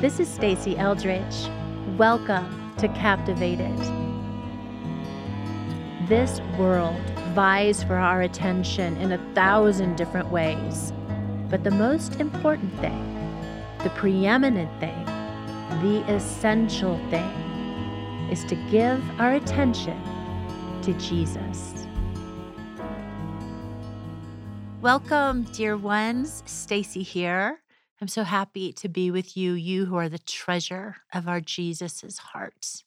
This 0.00 0.20
is 0.20 0.28
Stasi 0.28 0.78
Eldredge. 0.78 1.50
Welcome 1.98 2.72
to 2.76 2.86
Captivated. 2.86 3.76
This 6.06 6.40
world 6.56 7.00
vies 7.34 7.82
for 7.82 7.96
our 7.96 8.22
attention 8.22 8.96
in 8.98 9.10
a 9.10 9.34
thousand 9.34 9.96
different 9.96 10.30
ways. 10.30 10.92
But 11.50 11.64
the 11.64 11.72
most 11.72 12.20
important 12.20 12.72
thing, 12.78 13.42
the 13.82 13.90
preeminent 13.90 14.70
thing, 14.78 15.04
the 15.82 16.04
essential 16.06 16.96
thing, 17.10 17.28
is 18.30 18.44
to 18.44 18.54
give 18.70 19.02
our 19.18 19.32
attention 19.32 20.00
to 20.82 20.92
Jesus. 20.92 21.74
Welcome, 24.80 25.42
dear 25.50 25.76
ones. 25.76 26.44
Stacy 26.46 27.02
here. 27.02 27.58
I'm 28.00 28.08
so 28.08 28.22
happy 28.22 28.72
to 28.74 28.88
be 28.88 29.10
with 29.10 29.36
you, 29.36 29.54
you 29.54 29.86
who 29.86 29.96
are 29.96 30.08
the 30.08 30.20
treasure 30.20 30.96
of 31.12 31.26
our 31.26 31.40
Jesus's 31.40 32.18
heart. 32.18 32.84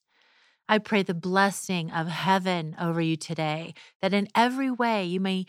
I 0.69 0.77
pray 0.77 1.03
the 1.03 1.13
blessing 1.13 1.91
of 1.91 2.07
heaven 2.07 2.77
over 2.79 3.01
you 3.01 3.17
today, 3.17 3.73
that 4.01 4.13
in 4.13 4.29
every 4.33 4.71
way 4.71 5.03
you 5.03 5.19
may 5.19 5.45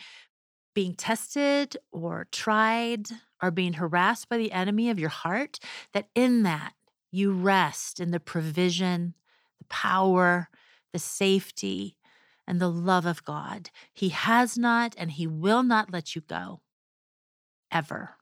being 0.75 0.95
tested 0.95 1.77
or 1.93 2.27
tried 2.33 3.07
or 3.41 3.53
being 3.53 3.75
harassed 3.75 4.29
by 4.29 4.37
the 4.37 4.51
enemy 4.51 4.91
of 4.91 4.99
your 4.99 5.11
heart, 5.11 5.61
that 5.93 6.09
in 6.15 6.43
that 6.43 6.73
you 7.13 7.31
rest 7.31 8.01
in 8.01 8.11
the 8.11 8.19
provision, 8.19 9.15
the 9.59 9.65
power, 9.67 10.49
the 10.93 10.99
safety, 10.99 11.97
and 12.49 12.61
the 12.61 12.71
love 12.71 13.07
of 13.07 13.25
God. 13.25 13.71
He 13.93 14.09
has 14.09 14.59
not 14.59 14.95
and 14.99 15.13
He 15.13 15.27
will 15.27 15.63
not 15.63 15.93
let 15.93 16.17
you 16.17 16.23
go 16.23 16.63
ever. 17.71 18.17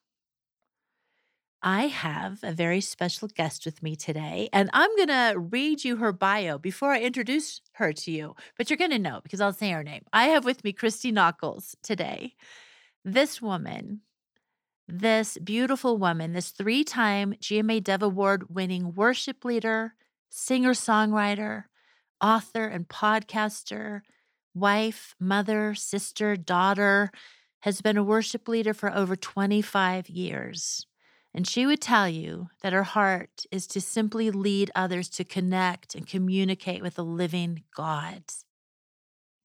I 1.62 1.88
have 1.88 2.40
a 2.42 2.52
very 2.52 2.80
special 2.80 3.28
guest 3.28 3.66
with 3.66 3.82
me 3.82 3.94
today, 3.94 4.48
and 4.50 4.70
I'm 4.72 4.94
going 4.96 5.08
to 5.08 5.38
read 5.38 5.84
you 5.84 5.96
her 5.96 6.12
bio 6.12 6.56
before 6.56 6.92
I 6.92 7.00
introduce 7.00 7.60
her 7.72 7.92
to 7.92 8.10
you. 8.10 8.34
But 8.56 8.70
you're 8.70 8.78
going 8.78 8.92
to 8.92 8.98
know 8.98 9.20
because 9.22 9.42
I'll 9.42 9.52
say 9.52 9.70
her 9.70 9.84
name. 9.84 10.04
I 10.12 10.24
have 10.28 10.46
with 10.46 10.64
me 10.64 10.72
Christy 10.72 11.12
Nockels 11.12 11.76
today. 11.82 12.34
This 13.04 13.42
woman, 13.42 14.00
this 14.88 15.36
beautiful 15.38 15.98
woman, 15.98 16.32
this 16.32 16.50
three 16.50 16.82
time 16.82 17.34
GMA 17.34 17.84
Dove 17.84 18.02
Award 18.02 18.48
winning 18.48 18.94
worship 18.94 19.44
leader, 19.44 19.94
singer 20.30 20.72
songwriter, 20.72 21.64
author, 22.22 22.66
and 22.66 22.88
podcaster, 22.88 24.00
wife, 24.54 25.14
mother, 25.20 25.74
sister, 25.74 26.36
daughter, 26.36 27.10
has 27.60 27.82
been 27.82 27.98
a 27.98 28.02
worship 28.02 28.48
leader 28.48 28.72
for 28.72 28.90
over 28.94 29.14
25 29.14 30.08
years. 30.08 30.86
And 31.32 31.46
she 31.46 31.64
would 31.64 31.80
tell 31.80 32.08
you 32.08 32.48
that 32.62 32.72
her 32.72 32.82
heart 32.82 33.44
is 33.52 33.66
to 33.68 33.80
simply 33.80 34.30
lead 34.30 34.70
others 34.74 35.08
to 35.10 35.24
connect 35.24 35.94
and 35.94 36.06
communicate 36.06 36.82
with 36.82 36.96
the 36.96 37.04
living 37.04 37.62
God. 37.74 38.24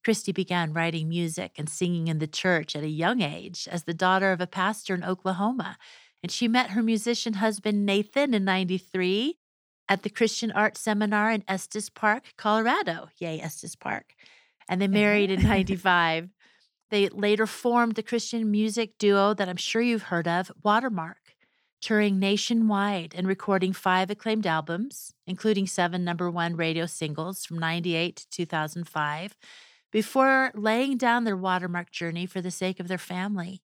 Christy 0.04 0.32
began 0.32 0.74
writing 0.74 1.10
music 1.10 1.54
and 1.58 1.70
singing 1.70 2.08
in 2.08 2.20
the 2.20 2.28
church 2.28 2.76
at 2.76 2.84
a 2.84 2.90
young 2.90 3.22
age 3.22 3.68
as 3.72 3.84
the 3.84 3.94
daughter 3.94 4.32
of 4.32 4.42
a 4.42 4.48
pastor 4.48 4.94
in 4.96 5.04
Oklahoma. 5.04 5.78
And 6.24 6.32
she 6.32 6.48
met 6.48 6.72
her 6.72 6.82
musician 6.82 7.36
husband 7.36 7.86
Nathan 7.86 8.34
in 8.34 8.46
93 8.46 9.38
at 9.88 10.02
the 10.02 10.10
Christian 10.10 10.52
Art 10.52 10.78
Seminar 10.78 11.32
in 11.32 11.44
Estes 11.48 11.90
Park, 11.90 12.34
Colorado. 12.38 13.10
Yay, 13.18 13.40
Estes 13.40 13.76
Park. 13.76 14.14
And 14.68 14.82
they 14.82 14.88
married 14.88 15.30
in 15.30 15.44
95. 15.48 16.30
They 16.90 17.10
later 17.10 17.46
formed 17.46 17.94
the 17.94 18.04
Christian 18.04 18.50
music 18.50 18.98
duo 18.98 19.36
that 19.36 19.50
I'm 19.50 19.56
sure 19.56 19.82
you've 19.82 20.04
heard 20.04 20.28
of, 20.28 20.52
Watermark 20.64 21.25
touring 21.86 22.18
nationwide 22.18 23.14
and 23.16 23.28
recording 23.28 23.72
five 23.72 24.10
acclaimed 24.10 24.48
albums, 24.48 25.14
including 25.28 25.68
seven 25.68 26.04
number 26.04 26.32
one 26.32 26.56
radio 26.56 26.88
singles 26.88 27.46
from 27.46 27.60
98 27.60 28.16
to 28.16 28.30
2005, 28.32 29.36
before 29.92 30.52
laying 30.56 30.98
down 30.98 31.26
their 31.26 31.38
watermark 31.38 31.92
journey 31.92 32.26
for 32.26 32.42
the 32.42 32.50
sake 32.50 32.80
of 32.80 32.88
their 32.88 32.98
family. 32.98 33.62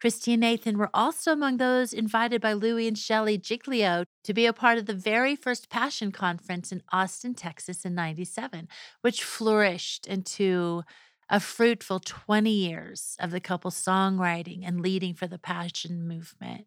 Christy 0.00 0.34
and 0.34 0.42
Nathan 0.42 0.78
were 0.78 0.90
also 0.94 1.32
among 1.32 1.56
those 1.56 1.92
invited 1.92 2.40
by 2.40 2.52
Louie 2.52 2.86
and 2.86 2.96
Shelley 2.96 3.36
Giglio 3.36 4.04
to 4.22 4.32
be 4.32 4.46
a 4.46 4.52
part 4.52 4.78
of 4.78 4.86
the 4.86 4.94
very 4.94 5.34
first 5.34 5.68
Passion 5.68 6.12
Conference 6.12 6.70
in 6.70 6.84
Austin, 6.92 7.34
Texas 7.34 7.84
in 7.84 7.96
97, 7.96 8.68
which 9.00 9.24
flourished 9.24 10.06
into 10.06 10.84
a 11.28 11.40
fruitful 11.40 11.98
20 11.98 12.48
years 12.48 13.16
of 13.18 13.32
the 13.32 13.40
couple's 13.40 13.74
songwriting 13.74 14.60
and 14.64 14.80
leading 14.80 15.14
for 15.14 15.26
the 15.26 15.38
Passion 15.38 16.06
movement. 16.06 16.66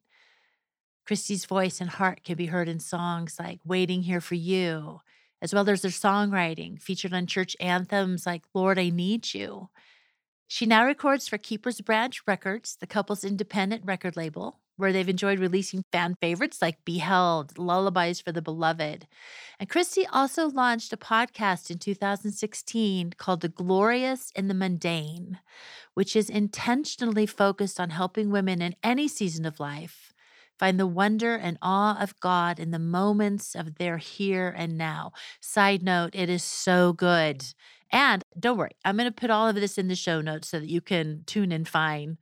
Christy's 1.05 1.45
voice 1.45 1.81
and 1.81 1.89
heart 1.89 2.23
can 2.23 2.35
be 2.35 2.45
heard 2.45 2.69
in 2.69 2.79
songs 2.79 3.35
like 3.37 3.59
Waiting 3.65 4.03
Here 4.03 4.21
for 4.21 4.35
You, 4.35 5.01
as 5.41 5.53
well 5.53 5.69
as 5.69 5.81
their 5.81 5.91
songwriting 5.91 6.81
featured 6.81 7.13
on 7.13 7.27
church 7.27 7.57
anthems 7.59 8.25
like 8.25 8.43
Lord, 8.53 8.79
I 8.79 8.89
Need 8.89 9.33
You. 9.33 9.69
She 10.47 10.65
now 10.65 10.85
records 10.85 11.27
for 11.27 11.37
Keepers 11.37 11.81
Branch 11.81 12.21
Records, 12.25 12.77
the 12.79 12.87
couple's 12.87 13.23
independent 13.25 13.83
record 13.85 14.15
label, 14.15 14.61
where 14.77 14.93
they've 14.93 15.09
enjoyed 15.09 15.39
releasing 15.39 15.83
fan 15.91 16.15
favorites 16.21 16.61
like 16.61 16.85
Beheld, 16.85 17.57
Lullabies 17.57 18.21
for 18.21 18.31
the 18.31 18.41
Beloved. 18.41 19.07
And 19.59 19.69
Christy 19.69 20.05
also 20.07 20.47
launched 20.47 20.93
a 20.93 20.97
podcast 20.97 21.69
in 21.69 21.79
2016 21.79 23.13
called 23.17 23.41
The 23.41 23.49
Glorious 23.49 24.31
in 24.35 24.47
the 24.47 24.53
Mundane, 24.53 25.39
which 25.95 26.15
is 26.15 26.29
intentionally 26.29 27.25
focused 27.25 27.79
on 27.79 27.89
helping 27.89 28.31
women 28.31 28.61
in 28.61 28.75
any 28.83 29.07
season 29.07 29.45
of 29.45 29.59
life 29.59 30.02
Find 30.59 30.79
the 30.79 30.87
wonder 30.87 31.35
and 31.35 31.57
awe 31.61 31.97
of 32.01 32.19
God 32.19 32.59
in 32.59 32.71
the 32.71 32.79
moments 32.79 33.55
of 33.55 33.75
their 33.75 33.97
here 33.97 34.53
and 34.55 34.77
now. 34.77 35.11
Side 35.41 35.83
note, 35.83 36.11
it 36.13 36.29
is 36.29 36.43
so 36.43 36.93
good. 36.93 37.43
And 37.91 38.23
don't 38.39 38.57
worry, 38.57 38.71
I'm 38.83 38.97
going 38.97 39.09
to 39.09 39.11
put 39.11 39.29
all 39.29 39.47
of 39.47 39.55
this 39.55 39.77
in 39.77 39.87
the 39.87 39.95
show 39.95 40.21
notes 40.21 40.49
so 40.49 40.59
that 40.59 40.69
you 40.69 40.81
can 40.81 41.23
tune 41.25 41.51
and 41.51 41.67
find 41.67 42.17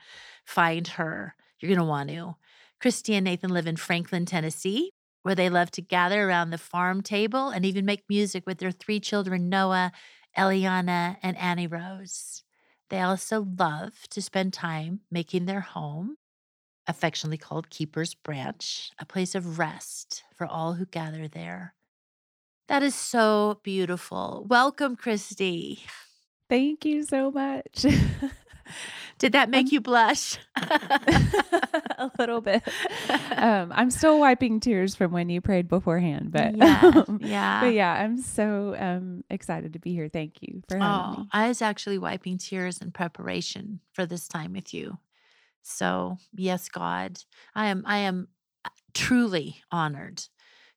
find 0.45 0.87
her. 0.89 1.35
You're 1.59 1.69
going 1.69 1.79
to 1.79 1.85
want 1.85 2.09
to. 2.09 2.35
Christy 2.79 3.13
and 3.13 3.25
Nathan 3.25 3.51
live 3.51 3.67
in 3.67 3.75
Franklin, 3.75 4.25
Tennessee, 4.25 4.91
where 5.21 5.35
they 5.35 5.49
love 5.49 5.69
to 5.71 5.81
gather 5.81 6.27
around 6.27 6.49
the 6.49 6.57
farm 6.57 7.01
table 7.01 7.49
and 7.49 7.63
even 7.63 7.85
make 7.85 8.03
music 8.09 8.43
with 8.47 8.57
their 8.57 8.71
three 8.71 8.99
children, 8.99 9.49
Noah, 9.49 9.91
Eliana, 10.37 11.17
and 11.21 11.37
Annie 11.37 11.67
Rose. 11.67 12.43
They 12.89 12.99
also 12.99 13.47
love 13.57 13.93
to 14.09 14.21
spend 14.21 14.51
time 14.51 15.01
making 15.11 15.45
their 15.45 15.61
home 15.61 16.17
affectionately 16.87 17.37
called 17.37 17.69
Keeper's 17.69 18.13
Branch, 18.13 18.91
a 18.99 19.05
place 19.05 19.35
of 19.35 19.59
rest 19.59 20.23
for 20.35 20.45
all 20.45 20.73
who 20.73 20.85
gather 20.85 21.27
there. 21.27 21.73
That 22.67 22.83
is 22.83 22.95
so 22.95 23.59
beautiful. 23.63 24.45
Welcome, 24.47 24.95
Christy. 24.95 25.83
Thank 26.49 26.85
you 26.85 27.03
so 27.03 27.31
much. 27.31 27.85
Did 29.17 29.33
that 29.33 29.49
make 29.49 29.71
you 29.71 29.81
blush? 29.81 30.37
a 30.55 32.11
little 32.17 32.41
bit. 32.41 32.63
Um, 33.31 33.71
I'm 33.75 33.91
still 33.91 34.19
wiping 34.19 34.59
tears 34.59 34.95
from 34.95 35.11
when 35.11 35.29
you 35.29 35.41
prayed 35.41 35.67
beforehand, 35.67 36.31
but 36.31 36.57
yeah, 36.57 37.03
yeah. 37.19 37.61
but 37.61 37.73
yeah, 37.73 37.93
I'm 37.93 38.21
so 38.21 38.75
um, 38.79 39.23
excited 39.29 39.73
to 39.73 39.79
be 39.79 39.93
here. 39.93 40.09
Thank 40.09 40.41
you 40.41 40.63
for 40.67 40.77
having 40.77 41.17
oh, 41.17 41.21
me. 41.21 41.29
I 41.31 41.49
was 41.49 41.61
actually 41.61 41.97
wiping 41.97 42.37
tears 42.37 42.79
in 42.79 42.91
preparation 42.91 43.79
for 43.93 44.05
this 44.05 44.27
time 44.27 44.53
with 44.53 44.73
you. 44.73 44.97
So, 45.61 46.17
yes, 46.33 46.69
God, 46.69 47.19
I 47.55 47.67
am 47.67 47.83
I 47.85 47.97
am 47.99 48.27
uh, 48.65 48.69
truly 48.93 49.61
honored 49.71 50.23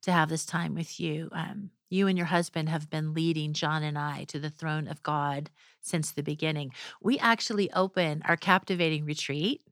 to 0.03 0.13
have 0.13 0.29
this 0.29 0.45
time 0.45 0.75
with 0.75 1.01
you. 1.01 1.29
Um, 1.33 1.71
you 1.91 2.09
and 2.09 2.19
your 2.19 2.27
husband 2.27 2.69
have 2.69 2.91
been 2.91 3.15
leading 3.15 3.53
John 3.53 3.83
and 3.83 3.99
I 3.99 4.25
to 4.25 4.39
the 4.39 4.51
throne 4.51 4.89
of 4.89 5.03
God 5.03 5.51
since 5.81 6.11
the 6.11 6.23
beginning. 6.23 6.73
We 7.01 7.19
actually 7.19 7.73
open 7.73 8.23
our 8.25 8.37
captivating 8.37 9.05
retreat, 9.05 9.63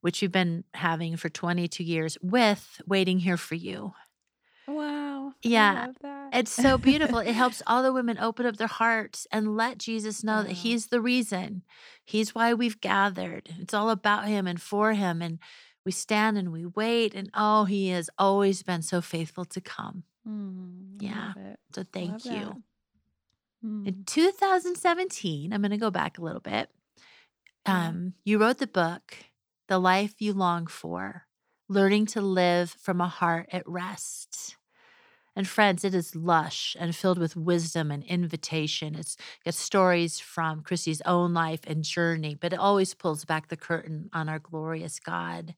which 0.00 0.22
we've 0.22 0.32
been 0.32 0.64
having 0.74 1.16
for 1.16 1.28
22 1.28 1.82
years, 1.82 2.16
with 2.22 2.80
Waiting 2.86 3.18
Here 3.18 3.36
for 3.36 3.56
You. 3.56 3.94
Wow. 4.66 4.99
Yeah. 5.42 5.88
It's 6.32 6.52
so 6.52 6.78
beautiful. 6.78 7.18
it 7.18 7.32
helps 7.32 7.62
all 7.66 7.82
the 7.82 7.92
women 7.92 8.18
open 8.18 8.46
up 8.46 8.56
their 8.56 8.66
hearts 8.66 9.26
and 9.32 9.56
let 9.56 9.78
Jesus 9.78 10.22
know 10.22 10.42
that 10.42 10.52
He's 10.52 10.86
the 10.86 11.00
reason. 11.00 11.62
He's 12.04 12.34
why 12.34 12.54
we've 12.54 12.80
gathered. 12.80 13.48
It's 13.58 13.74
all 13.74 13.90
about 13.90 14.26
Him 14.26 14.46
and 14.46 14.60
for 14.60 14.92
Him. 14.92 15.22
And 15.22 15.38
we 15.84 15.92
stand 15.92 16.38
and 16.38 16.52
we 16.52 16.66
wait. 16.66 17.14
And 17.14 17.30
oh, 17.34 17.64
He 17.64 17.88
has 17.88 18.10
always 18.18 18.62
been 18.62 18.82
so 18.82 19.00
faithful 19.00 19.44
to 19.46 19.60
come. 19.60 20.04
Mm, 20.28 21.00
yeah. 21.00 21.32
So 21.74 21.84
thank 21.92 22.24
you. 22.24 22.62
Mm. 23.64 23.86
In 23.86 24.04
2017, 24.04 25.52
I'm 25.52 25.60
going 25.60 25.70
to 25.70 25.76
go 25.76 25.90
back 25.90 26.18
a 26.18 26.22
little 26.22 26.40
bit. 26.40 26.70
Um, 27.66 28.14
you 28.24 28.38
wrote 28.38 28.58
the 28.58 28.66
book, 28.66 29.16
The 29.68 29.78
Life 29.78 30.14
You 30.18 30.32
Long 30.32 30.66
For 30.66 31.26
Learning 31.68 32.06
to 32.06 32.20
Live 32.20 32.70
from 32.70 33.00
a 33.00 33.08
Heart 33.08 33.48
at 33.52 33.68
Rest. 33.68 34.56
And 35.40 35.48
friends, 35.48 35.86
it 35.86 35.94
is 35.94 36.14
lush 36.14 36.76
and 36.78 36.94
filled 36.94 37.16
with 37.16 37.34
wisdom 37.34 37.90
and 37.90 38.04
invitation. 38.04 38.94
It's 38.94 39.16
got 39.42 39.54
stories 39.54 40.20
from 40.20 40.60
Christy's 40.60 41.00
own 41.06 41.32
life 41.32 41.60
and 41.66 41.82
journey, 41.82 42.34
but 42.34 42.52
it 42.52 42.58
always 42.58 42.92
pulls 42.92 43.24
back 43.24 43.48
the 43.48 43.56
curtain 43.56 44.10
on 44.12 44.28
our 44.28 44.38
glorious 44.38 45.00
God. 45.00 45.54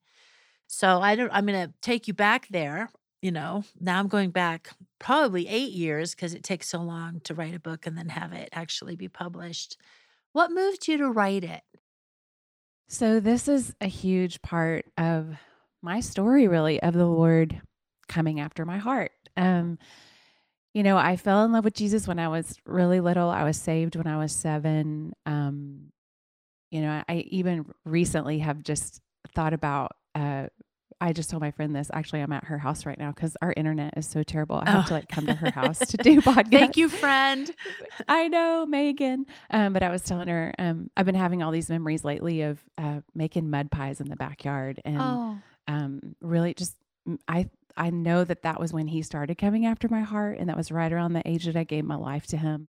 So 0.69 1.01
I 1.01 1.17
don't 1.17 1.33
I'm 1.33 1.47
gonna 1.47 1.73
take 1.83 2.07
you 2.07 2.15
back 2.15 2.47
there 2.47 2.91
you 3.23 3.33
know, 3.33 3.65
now 3.81 3.99
I'm 3.99 4.07
going 4.07 4.31
back 4.31 4.71
probably 5.01 5.49
eight 5.49 5.73
years 5.73 6.15
because 6.15 6.33
it 6.33 6.45
takes 6.45 6.69
so 6.69 6.81
long 6.81 7.19
to 7.25 7.35
write 7.35 7.57
a 7.57 7.59
book 7.59 7.85
and 7.85 7.99
then 7.99 8.09
have 8.11 8.33
it 8.33 8.51
actually 8.53 8.95
be 8.95 9.09
published. 9.09 9.77
What 10.33 10.53
moved 10.53 10.87
you 10.87 10.97
to 10.99 11.11
write 11.11 11.43
it? 11.43 11.63
So, 12.89 13.19
this 13.19 13.49
is 13.49 13.75
a 13.81 13.89
huge 13.89 14.43
part 14.43 14.85
of 14.97 15.35
my 15.83 15.99
story, 15.99 16.47
really, 16.47 16.81
of 16.81 16.95
the 16.95 17.07
Lord 17.07 17.61
coming 18.09 18.39
after 18.39 18.65
my 18.65 18.79
heart. 18.79 19.11
Um, 19.37 19.79
you 20.75 20.83
know, 20.83 20.97
I 20.97 21.17
fell 21.17 21.45
in 21.45 21.53
love 21.53 21.65
with 21.65 21.75
Jesus 21.75 22.09
when 22.09 22.19
I 22.19 22.29
was 22.29 22.57
really 22.65 23.01
little. 23.01 23.29
I 23.29 23.45
was 23.45 23.57
saved 23.57 23.97
when 23.97 24.07
I 24.07 24.17
was 24.17 24.33
seven. 24.33 25.13
Um, 25.27 25.93
you 26.71 26.81
know, 26.81 27.03
I 27.09 27.17
even 27.29 27.67
recently 27.85 28.39
have 28.39 28.63
just 28.63 29.01
thought 29.35 29.53
about 29.53 29.93
uh, 30.15 30.47
I 31.03 31.13
just 31.13 31.31
told 31.31 31.41
my 31.41 31.51
friend 31.51 31.75
this. 31.75 31.91
Actually, 31.93 32.21
I'm 32.21 32.33
at 32.33 32.45
her 32.45 32.59
house 32.59 32.87
right 32.87 32.97
now 32.97 33.11
because 33.11 33.37
our 33.43 33.53
internet 33.57 33.95
is 33.97 34.09
so 34.09 34.23
terrible. 34.23 34.63
I 34.65 34.71
have 34.71 34.85
oh. 34.85 34.89
to 34.89 34.95
like 34.95 35.09
come 35.09 35.27
to 35.27 35.35
her 35.35 35.51
house 35.51 35.81
to 35.81 35.97
do 36.03 36.21
podcast. 36.21 36.51
Thank 36.53 36.77
you, 36.77 36.89
friend. 36.89 37.51
I 38.09 38.29
know, 38.29 38.65
Megan. 38.67 39.27
Um, 39.51 39.73
but 39.73 39.83
I 39.83 39.91
was 39.91 40.03
telling 40.03 40.29
her, 40.29 40.55
um, 40.61 40.91
I've 40.97 41.05
been 41.05 41.17
having 41.17 41.43
all 41.43 41.51
these 41.51 41.69
memories 41.69 42.05
lately 42.05 42.43
of 42.43 42.63
uh, 42.79 43.01
making 43.17 43.51
mud 43.51 43.73
pies 43.73 44.01
in 44.01 44.11
the 44.11 44.17
backyard, 44.17 44.81
and 44.85 44.99
oh. 45.01 45.39
um, 45.67 46.15
really 46.21 46.55
just 46.55 46.77
I 47.27 47.51
I 47.77 47.91
know 47.91 48.25
that 48.25 48.43
that 48.43 48.61
was 48.61 48.73
when 48.73 48.89
he 48.89 49.03
started 49.03 49.39
coming 49.39 49.67
after 49.67 49.89
my 49.89 50.01
heart, 50.01 50.39
and 50.39 50.49
that 50.49 50.57
was 50.57 50.71
right 50.71 50.93
around 50.93 51.13
the 51.13 51.29
age 51.29 51.47
that 51.47 51.57
I 51.57 51.65
gave 51.65 51.85
my 51.85 51.97
life 51.97 52.27
to 52.29 52.37
him. 52.37 52.69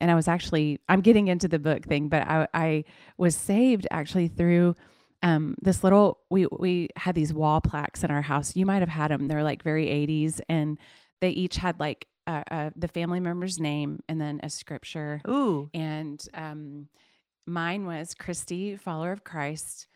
And 0.00 0.10
I 0.10 0.14
was 0.14 0.28
actually 0.28 0.80
I'm 0.88 1.00
getting 1.00 1.28
into 1.28 1.48
the 1.48 1.58
book 1.58 1.84
thing, 1.84 2.08
but 2.08 2.22
I 2.26 2.48
I 2.52 2.84
was 3.16 3.36
saved 3.36 3.86
actually 3.90 4.28
through 4.28 4.74
um, 5.22 5.54
this 5.62 5.84
little 5.84 6.18
we 6.30 6.46
we 6.58 6.88
had 6.96 7.14
these 7.14 7.32
wall 7.32 7.60
plaques 7.60 8.02
in 8.02 8.10
our 8.10 8.22
house. 8.22 8.56
You 8.56 8.66
might 8.66 8.80
have 8.80 8.88
had 8.88 9.10
them. 9.10 9.28
They're 9.28 9.44
like 9.44 9.62
very 9.62 9.86
80s, 9.86 10.40
and 10.48 10.78
they 11.20 11.30
each 11.30 11.56
had 11.56 11.78
like 11.78 12.06
uh, 12.26 12.42
uh, 12.50 12.70
the 12.76 12.88
family 12.88 13.20
member's 13.20 13.58
name 13.58 14.00
and 14.08 14.20
then 14.20 14.40
a 14.42 14.50
scripture. 14.50 15.20
Ooh, 15.28 15.70
and 15.72 16.24
um, 16.34 16.88
mine 17.46 17.86
was 17.86 18.14
Christy, 18.14 18.76
follower 18.76 19.12
of 19.12 19.24
Christ, 19.24 19.86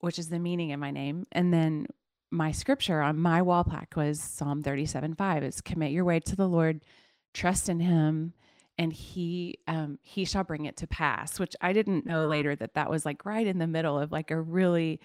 which 0.00 0.18
is 0.18 0.28
the 0.28 0.38
meaning 0.38 0.72
of 0.72 0.80
my 0.80 0.90
name, 0.90 1.26
and 1.32 1.52
then 1.52 1.86
my 2.30 2.52
scripture 2.52 3.00
on 3.00 3.18
my 3.18 3.42
wall 3.42 3.64
plaque 3.64 3.94
was 3.96 4.20
Psalm 4.20 4.62
37 4.62 5.14
5. 5.14 5.42
It's 5.42 5.60
commit 5.60 5.92
your 5.92 6.04
way 6.04 6.20
to 6.20 6.36
the 6.36 6.48
Lord, 6.48 6.84
trust 7.32 7.68
in 7.68 7.80
Him, 7.80 8.34
and 8.78 8.92
he 8.92 9.58
um 9.66 9.98
he 10.02 10.24
shall 10.24 10.44
bring 10.44 10.64
it 10.64 10.76
to 10.76 10.86
pass 10.86 11.38
which 11.38 11.54
i 11.60 11.72
didn't 11.72 12.06
know 12.06 12.26
later 12.26 12.54
that 12.54 12.74
that 12.74 12.90
was 12.90 13.04
like 13.04 13.24
right 13.24 13.46
in 13.46 13.58
the 13.58 13.66
middle 13.66 13.98
of 13.98 14.12
like 14.12 14.30
a 14.30 14.40
really 14.40 15.00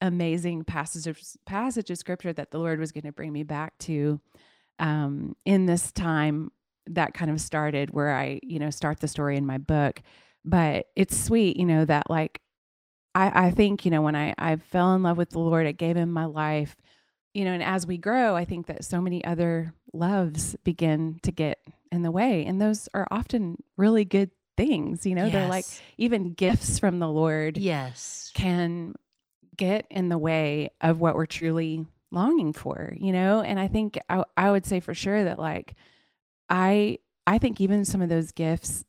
amazing 0.00 0.64
passage 0.64 1.06
of 1.06 1.18
passage 1.46 1.90
of 1.90 1.98
scripture 1.98 2.32
that 2.32 2.50
the 2.50 2.58
lord 2.58 2.78
was 2.78 2.92
going 2.92 3.04
to 3.04 3.12
bring 3.12 3.32
me 3.32 3.42
back 3.42 3.76
to 3.78 4.20
um 4.78 5.34
in 5.44 5.66
this 5.66 5.92
time 5.92 6.50
that 6.86 7.14
kind 7.14 7.30
of 7.30 7.40
started 7.40 7.90
where 7.90 8.14
i 8.14 8.38
you 8.42 8.58
know 8.58 8.70
start 8.70 9.00
the 9.00 9.08
story 9.08 9.36
in 9.36 9.46
my 9.46 9.58
book 9.58 10.02
but 10.44 10.86
it's 10.96 11.16
sweet 11.16 11.56
you 11.56 11.64
know 11.64 11.84
that 11.84 12.08
like 12.10 12.40
i 13.14 13.46
i 13.46 13.50
think 13.50 13.84
you 13.84 13.90
know 13.90 14.02
when 14.02 14.16
i 14.16 14.34
i 14.38 14.56
fell 14.56 14.94
in 14.94 15.02
love 15.02 15.16
with 15.16 15.30
the 15.30 15.38
lord 15.38 15.66
i 15.66 15.72
gave 15.72 15.96
him 15.96 16.10
my 16.10 16.24
life 16.24 16.76
you 17.32 17.44
know 17.44 17.52
and 17.52 17.62
as 17.62 17.86
we 17.86 17.98
grow 17.98 18.34
i 18.34 18.44
think 18.44 18.66
that 18.66 18.84
so 18.84 19.00
many 19.00 19.24
other 19.24 19.72
loves 19.92 20.56
begin 20.64 21.18
to 21.22 21.32
get 21.32 21.58
in 21.94 22.02
the 22.02 22.10
way. 22.10 22.44
And 22.44 22.60
those 22.60 22.88
are 22.92 23.06
often 23.10 23.62
really 23.76 24.04
good 24.04 24.30
things. 24.56 25.06
You 25.06 25.14
know, 25.14 25.24
yes. 25.24 25.32
they're 25.32 25.48
like 25.48 25.66
even 25.96 26.34
gifts 26.34 26.78
from 26.78 26.98
the 26.98 27.08
Lord. 27.08 27.56
Yes. 27.56 28.30
Can 28.34 28.94
get 29.56 29.86
in 29.90 30.08
the 30.08 30.18
way 30.18 30.70
of 30.80 31.00
what 31.00 31.14
we're 31.14 31.26
truly 31.26 31.86
longing 32.10 32.52
for, 32.52 32.92
you 32.96 33.12
know? 33.12 33.40
And 33.40 33.58
I 33.58 33.68
think 33.68 33.98
I, 34.08 34.24
I 34.36 34.50
would 34.50 34.66
say 34.66 34.80
for 34.80 34.94
sure 34.94 35.24
that 35.24 35.38
like 35.38 35.74
I 36.50 36.98
I 37.26 37.38
think 37.38 37.60
even 37.60 37.84
some 37.84 38.02
of 38.02 38.08
those 38.08 38.32
gifts 38.32 38.84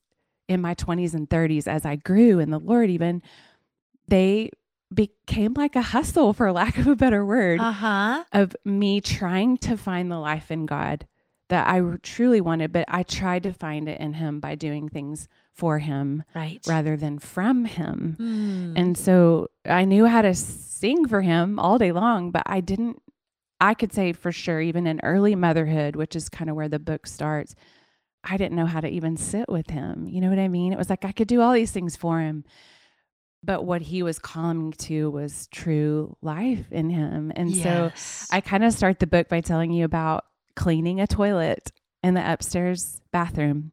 in 0.47 0.61
my 0.61 0.75
20s 0.75 1.13
and 1.13 1.29
30s 1.29 1.67
as 1.67 1.85
I 1.85 1.95
grew 1.95 2.39
in 2.39 2.51
the 2.51 2.59
Lord 2.59 2.89
even 2.89 3.21
they 4.07 4.51
became 4.93 5.53
like 5.53 5.75
a 5.75 5.81
hustle 5.81 6.33
for 6.33 6.51
lack 6.51 6.77
of 6.77 6.87
a 6.87 6.95
better 6.95 7.25
word 7.25 7.59
uh-huh. 7.59 8.23
of 8.31 8.55
me 8.63 9.01
trying 9.01 9.57
to 9.57 9.75
find 9.77 10.11
the 10.11 10.19
life 10.19 10.51
in 10.51 10.65
God 10.65 11.07
that 11.49 11.67
I 11.67 11.81
truly 12.01 12.41
wanted, 12.41 12.71
but 12.71 12.85
I 12.87 13.03
tried 13.03 13.43
to 13.43 13.53
find 13.53 13.87
it 13.87 13.99
in 13.99 14.13
him 14.13 14.39
by 14.39 14.55
doing 14.55 14.89
things 14.89 15.27
for 15.53 15.79
him 15.79 16.23
right. 16.33 16.59
rather 16.67 16.97
than 16.97 17.19
from 17.19 17.65
him. 17.65 18.17
Mm. 18.19 18.79
And 18.79 18.97
so 18.97 19.49
I 19.63 19.85
knew 19.85 20.05
how 20.05 20.21
to 20.21 20.33
sing 20.33 21.07
for 21.07 21.21
him 21.21 21.59
all 21.59 21.77
day 21.77 21.91
long, 21.91 22.31
but 22.31 22.43
I 22.45 22.61
didn't, 22.61 23.01
I 23.61 23.73
could 23.73 23.93
say 23.93 24.11
for 24.11 24.31
sure, 24.31 24.59
even 24.59 24.87
in 24.87 24.99
early 25.03 25.35
motherhood, 25.35 25.95
which 25.95 26.15
is 26.15 26.29
kind 26.29 26.49
of 26.49 26.55
where 26.55 26.67
the 26.67 26.79
book 26.79 27.05
starts, 27.05 27.55
I 28.23 28.37
didn't 28.37 28.55
know 28.55 28.65
how 28.65 28.81
to 28.81 28.89
even 28.89 29.15
sit 29.15 29.47
with 29.47 29.69
him. 29.69 30.07
You 30.07 30.21
know 30.21 30.29
what 30.29 30.39
I 30.39 30.47
mean? 30.47 30.73
It 30.73 30.79
was 30.79 30.89
like 30.89 31.05
I 31.05 31.11
could 31.11 31.27
do 31.27 31.41
all 31.41 31.53
these 31.53 31.71
things 31.71 31.95
for 31.95 32.19
him. 32.19 32.43
But 33.45 33.63
what 33.63 33.81
he 33.81 34.01
was 34.01 34.17
calling 34.17 34.71
to 34.73 35.11
was 35.11 35.47
true 35.51 36.17
life 36.21 36.71
in 36.71 36.89
him. 36.89 37.31
And 37.35 37.51
yes. 37.51 38.27
so 38.29 38.35
I 38.35 38.41
kind 38.41 38.63
of 38.63 38.73
start 38.73 38.99
the 38.99 39.07
book 39.07 39.29
by 39.29 39.41
telling 39.41 39.71
you 39.71 39.85
about 39.85 40.25
cleaning 40.55 40.99
a 40.99 41.07
toilet 41.07 41.71
in 42.01 42.15
the 42.15 42.31
upstairs 42.31 43.01
bathroom 43.11 43.71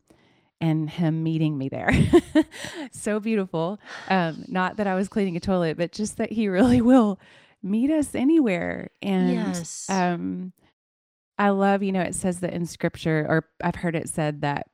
and 0.60 0.88
him 0.88 1.22
meeting 1.22 1.58
me 1.58 1.68
there. 1.68 1.90
so 2.92 3.18
beautiful. 3.18 3.80
Um, 4.08 4.44
not 4.46 4.76
that 4.76 4.86
I 4.86 4.94
was 4.94 5.08
cleaning 5.08 5.36
a 5.36 5.40
toilet, 5.40 5.76
but 5.76 5.92
just 5.92 6.18
that 6.18 6.32
he 6.32 6.48
really 6.48 6.80
will 6.80 7.18
meet 7.62 7.90
us 7.90 8.14
anywhere. 8.14 8.90
And 9.00 9.32
yes. 9.32 9.88
um, 9.88 10.52
I 11.38 11.50
love, 11.50 11.82
you 11.82 11.92
know, 11.92 12.02
it 12.02 12.14
says 12.14 12.40
that 12.40 12.52
in 12.52 12.66
scripture, 12.66 13.26
or 13.28 13.48
I've 13.62 13.76
heard 13.76 13.96
it 13.96 14.08
said 14.08 14.42
that, 14.42 14.66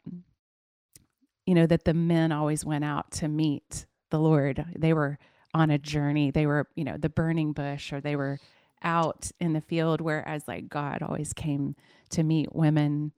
you 1.46 1.54
know, 1.54 1.66
that 1.66 1.84
the 1.84 1.94
men 1.94 2.32
always 2.32 2.64
went 2.64 2.84
out 2.84 3.10
to 3.12 3.28
meet 3.28 3.86
the 4.10 4.18
Lord. 4.18 4.64
They 4.76 4.92
were 4.92 5.18
on 5.54 5.70
a 5.70 5.78
journey. 5.78 6.30
They 6.30 6.46
were, 6.46 6.68
you 6.74 6.84
know, 6.84 6.96
the 6.96 7.08
burning 7.08 7.52
bush, 7.52 7.92
or 7.92 8.00
they 8.00 8.16
were 8.16 8.38
out 8.82 9.30
in 9.40 9.52
the 9.52 9.60
field, 9.60 10.00
whereas 10.00 10.46
like 10.46 10.68
God 10.68 11.02
always 11.02 11.32
came 11.32 11.74
to 12.10 12.22
meet 12.22 12.54
women 12.54 13.12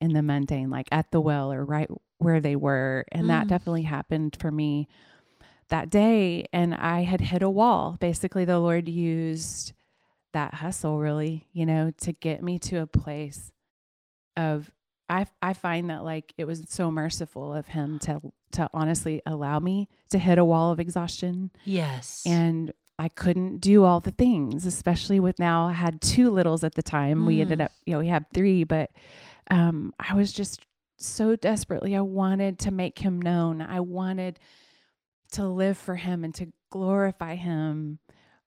in 0.00 0.12
the 0.12 0.22
mundane, 0.22 0.70
like 0.70 0.88
at 0.90 1.10
the 1.10 1.20
well 1.20 1.52
or 1.52 1.64
right 1.64 1.88
where 2.18 2.40
they 2.40 2.56
were. 2.56 3.04
And 3.12 3.24
mm. 3.24 3.28
that 3.28 3.48
definitely 3.48 3.82
happened 3.82 4.36
for 4.38 4.50
me 4.50 4.88
that 5.68 5.90
day. 5.90 6.46
And 6.52 6.74
I 6.74 7.02
had 7.02 7.20
hit 7.20 7.42
a 7.42 7.50
wall. 7.50 7.96
Basically, 8.00 8.44
the 8.44 8.58
Lord 8.58 8.88
used 8.88 9.72
that 10.32 10.54
hustle 10.54 10.98
really, 10.98 11.46
you 11.52 11.64
know, 11.64 11.92
to 11.98 12.12
get 12.12 12.42
me 12.42 12.58
to 12.58 12.78
a 12.78 12.86
place 12.86 13.52
of 14.36 14.70
I 15.08 15.26
I 15.42 15.52
find 15.52 15.90
that 15.90 16.04
like 16.04 16.32
it 16.38 16.46
was 16.46 16.64
so 16.68 16.90
merciful 16.90 17.54
of 17.54 17.66
him 17.68 17.98
to 18.00 18.20
to 18.52 18.68
honestly 18.72 19.20
allow 19.26 19.58
me 19.58 19.88
to 20.10 20.18
hit 20.18 20.38
a 20.38 20.44
wall 20.44 20.70
of 20.70 20.80
exhaustion. 20.80 21.50
Yes. 21.64 22.22
And 22.24 22.72
I 22.98 23.08
couldn't 23.08 23.58
do 23.58 23.84
all 23.84 24.00
the 24.00 24.12
things, 24.12 24.66
especially 24.66 25.18
with 25.18 25.38
now 25.38 25.66
I 25.66 25.72
had 25.72 26.00
two 26.00 26.30
littles 26.30 26.62
at 26.62 26.74
the 26.74 26.82
time. 26.82 27.22
Mm. 27.22 27.26
We 27.26 27.40
ended 27.40 27.58
mm. 27.58 27.64
up, 27.64 27.72
you 27.84 27.92
know, 27.92 27.98
we 27.98 28.06
had 28.06 28.26
three, 28.32 28.62
but 28.62 28.90
um, 29.50 29.92
I 29.98 30.14
was 30.14 30.32
just 30.32 30.60
so 30.96 31.34
desperately, 31.36 31.96
I 31.96 32.00
wanted 32.00 32.58
to 32.60 32.70
make 32.70 32.98
him 32.98 33.20
known. 33.20 33.60
I 33.60 33.80
wanted 33.80 34.38
to 35.32 35.46
live 35.46 35.76
for 35.76 35.96
him 35.96 36.22
and 36.22 36.34
to 36.36 36.52
glorify 36.70 37.34
him. 37.34 37.98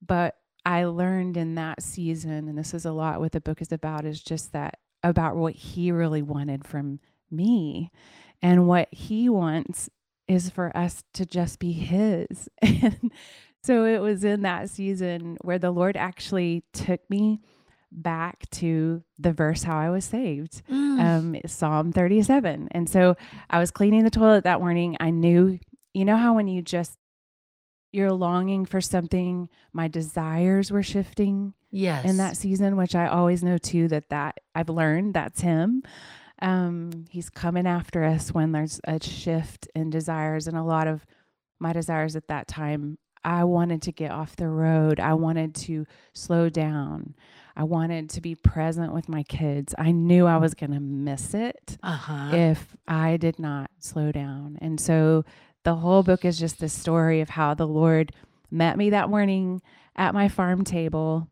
But 0.06 0.38
I 0.66 0.86
learned 0.86 1.38
in 1.38 1.56
that 1.56 1.84
season, 1.84 2.48
and 2.48 2.58
this 2.58 2.74
is 2.74 2.86
a 2.86 2.92
lot 2.92 3.20
what 3.20 3.34
the 3.34 3.42
book 3.42 3.62
is 3.62 3.72
about, 3.72 4.06
is 4.06 4.22
just 4.22 4.54
that 4.54 4.80
about 5.04 5.36
what 5.36 5.54
he 5.54 5.92
really 5.92 6.22
wanted 6.22 6.66
from 6.66 7.00
me. 7.32 7.92
And 8.42 8.68
what 8.68 8.88
he 8.92 9.30
wants 9.30 9.89
is 10.27 10.50
for 10.50 10.75
us 10.75 11.04
to 11.13 11.25
just 11.25 11.60
be 11.60 11.72
his. 11.72 12.50
and 12.62 13.12
so 13.63 13.86
it 13.86 14.00
was 14.00 14.24
in 14.24 14.42
that 14.42 14.70
season 14.70 15.38
where 15.42 15.60
the 15.60 15.72
Lord 15.72 15.98
actually 15.98 16.63
took 16.74 17.01
me 17.10 17.42
back 17.92 18.50
to 18.51 19.04
the 19.18 19.32
verse 19.32 19.63
how 19.63 19.77
I 19.77 19.89
was 19.89 20.06
saved, 20.06 20.62
mm. 20.70 21.00
um, 21.00 21.36
Psalm 21.46 21.92
37. 21.92 22.68
And 22.72 22.89
so 22.89 23.16
I 23.50 23.60
was 23.60 23.72
cleaning 23.72 24.04
the 24.04 24.10
toilet 24.10 24.44
that 24.44 24.60
morning. 24.60 24.98
I 25.00 25.10
knew, 25.10 25.60
you 25.94 26.06
know, 26.06 26.18
how 26.18 26.34
when 26.34 26.48
you 26.48 26.62
just, 26.62 26.98
you're 27.91 28.12
longing 28.12 28.65
for 28.65 28.82
something, 28.82 29.50
my 29.74 29.88
desires 29.88 30.72
were 30.72 30.84
shifting. 30.84 31.53
Yes. 31.70 32.06
In 32.06 32.17
that 32.17 32.38
season, 32.38 32.77
which 32.77 32.96
I 32.96 33.08
always 33.08 33.44
know 33.44 33.58
too 33.58 33.88
that 33.89 34.10
that 34.10 34.39
I've 34.56 34.70
learned 34.70 35.13
that's 35.13 35.41
him. 35.41 35.84
Um, 36.41 37.06
he's 37.10 37.29
coming 37.29 37.67
after 37.67 38.03
us 38.03 38.32
when 38.32 38.51
there's 38.51 38.79
a 38.86 39.03
shift 39.03 39.67
in 39.75 39.89
desires, 39.89 40.48
and 40.48 40.56
a 40.56 40.63
lot 40.63 40.88
of 40.88 41.06
my 41.60 41.74
desires 41.74 42.15
at 42.15 42.27
that 42.27 42.48
time 42.48 42.98
I 43.27 43.44
wanted 43.44 43.82
to 43.84 43.91
get 43.91 44.12
off 44.12 44.38
the 44.38 44.48
road. 44.48 45.01
I 45.01 45.13
wanted 45.13 45.53
to 45.56 45.86
slow 46.13 46.48
down. 46.48 47.13
I 47.58 47.63
wanted 47.63 48.10
to 48.12 48.22
be 48.22 48.36
present 48.36 48.94
with 48.94 49.10
my 49.10 49.24
kids. 49.24 49.75
I 49.77 49.91
knew 49.91 50.25
I 50.25 50.38
was 50.38 50.53
going 50.53 50.72
to 50.72 50.79
miss 50.79 51.34
it 51.34 51.77
uh-huh. 51.84 52.34
if 52.34 52.77
I 52.88 53.17
did 53.17 53.38
not 53.38 53.70
slow 53.79 54.13
down. 54.13 54.58
And 54.62 54.79
so 54.79 55.25
the 55.67 55.75
whole 55.75 56.01
book 56.01 56.24
is 56.24 56.39
just 56.39 56.59
the 56.59 56.69
story 56.69 57.19
of 57.19 57.27
how 57.27 57.53
the 57.53 57.67
Lord 57.67 58.13
met 58.50 58.77
me 58.77 58.91
that 58.91 59.09
morning 59.09 59.62
at 59.97 60.13
my 60.13 60.29
farm 60.29 60.63
table. 60.63 61.27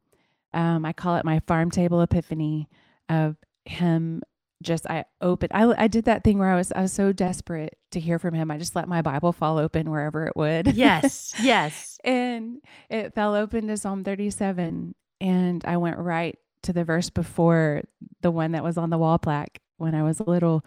Um, 0.54 0.84
I 0.84 0.92
call 0.92 1.16
it 1.16 1.24
my 1.24 1.40
farm 1.48 1.72
table 1.72 2.02
epiphany 2.02 2.68
of 3.08 3.38
him 3.64 4.22
just 4.62 4.86
I 4.90 5.06
opened 5.22 5.54
I 5.54 5.74
I 5.78 5.88
did 5.88 6.04
that 6.06 6.26
thing 6.26 6.38
where 6.38 6.52
I 6.52 6.58
was 6.58 6.74
I 6.74 6.82
was 6.82 6.92
so 6.92 7.14
desperate 7.14 7.78
to 7.92 8.00
hear 8.02 8.20
from 8.20 8.34
him. 8.34 8.52
I 8.52 8.58
just 8.58 8.76
let 8.76 8.90
my 8.90 9.02
Bible 9.02 9.32
fall 9.32 9.58
open 9.58 9.90
wherever 9.90 10.28
it 10.28 10.36
would. 10.36 10.76
Yes. 10.76 11.34
Yes. 11.42 11.98
and 12.04 12.58
it 12.90 13.14
fell 13.16 13.36
open 13.36 13.68
to 13.68 13.78
Psalm 13.78 14.04
37 14.04 14.96
and 15.22 15.64
I 15.66 15.78
went 15.78 15.98
right 15.98 16.38
to 16.64 16.74
the 16.74 16.84
verse 16.84 17.10
before 17.10 17.84
the 18.20 18.32
one 18.32 18.52
that 18.52 18.66
was 18.66 18.78
on 18.78 18.90
the 18.90 18.98
wall 18.98 19.18
plaque 19.18 19.62
when 19.78 19.96
I 19.96 20.04
was 20.04 20.20
little, 20.20 20.66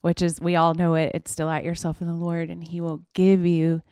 which 0.00 0.22
is 0.22 0.40
we 0.40 0.56
all 0.56 0.74
know 0.74 0.94
it. 0.94 1.12
It's 1.14 1.34
delight 1.34 1.64
yourself 1.64 2.00
in 2.00 2.06
the 2.06 2.14
Lord 2.14 2.50
and 2.50 2.62
he 2.66 2.80
will 2.80 3.02
give 3.14 3.44
you 3.44 3.82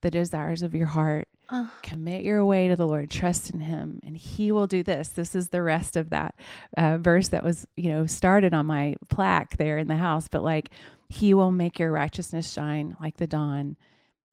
the 0.00 0.10
desires 0.10 0.62
of 0.62 0.74
your 0.74 0.86
heart. 0.86 1.28
Oh, 1.50 1.70
Commit 1.82 2.24
your 2.24 2.44
way 2.44 2.68
to 2.68 2.76
the 2.76 2.86
Lord, 2.86 3.10
trust 3.10 3.50
in 3.50 3.60
Him, 3.60 4.00
and 4.04 4.16
He 4.16 4.52
will 4.52 4.66
do 4.66 4.82
this. 4.82 5.08
This 5.08 5.34
is 5.34 5.48
the 5.48 5.62
rest 5.62 5.96
of 5.96 6.10
that 6.10 6.34
uh, 6.76 6.98
verse 6.98 7.28
that 7.28 7.42
was, 7.42 7.66
you 7.74 7.90
know, 7.90 8.04
started 8.04 8.52
on 8.52 8.66
my 8.66 8.96
plaque 9.08 9.56
there 9.56 9.78
in 9.78 9.88
the 9.88 9.96
house. 9.96 10.28
But 10.28 10.42
like, 10.42 10.68
He 11.08 11.32
will 11.32 11.50
make 11.50 11.78
your 11.78 11.90
righteousness 11.90 12.52
shine 12.52 12.96
like 13.00 13.16
the 13.16 13.26
dawn, 13.26 13.76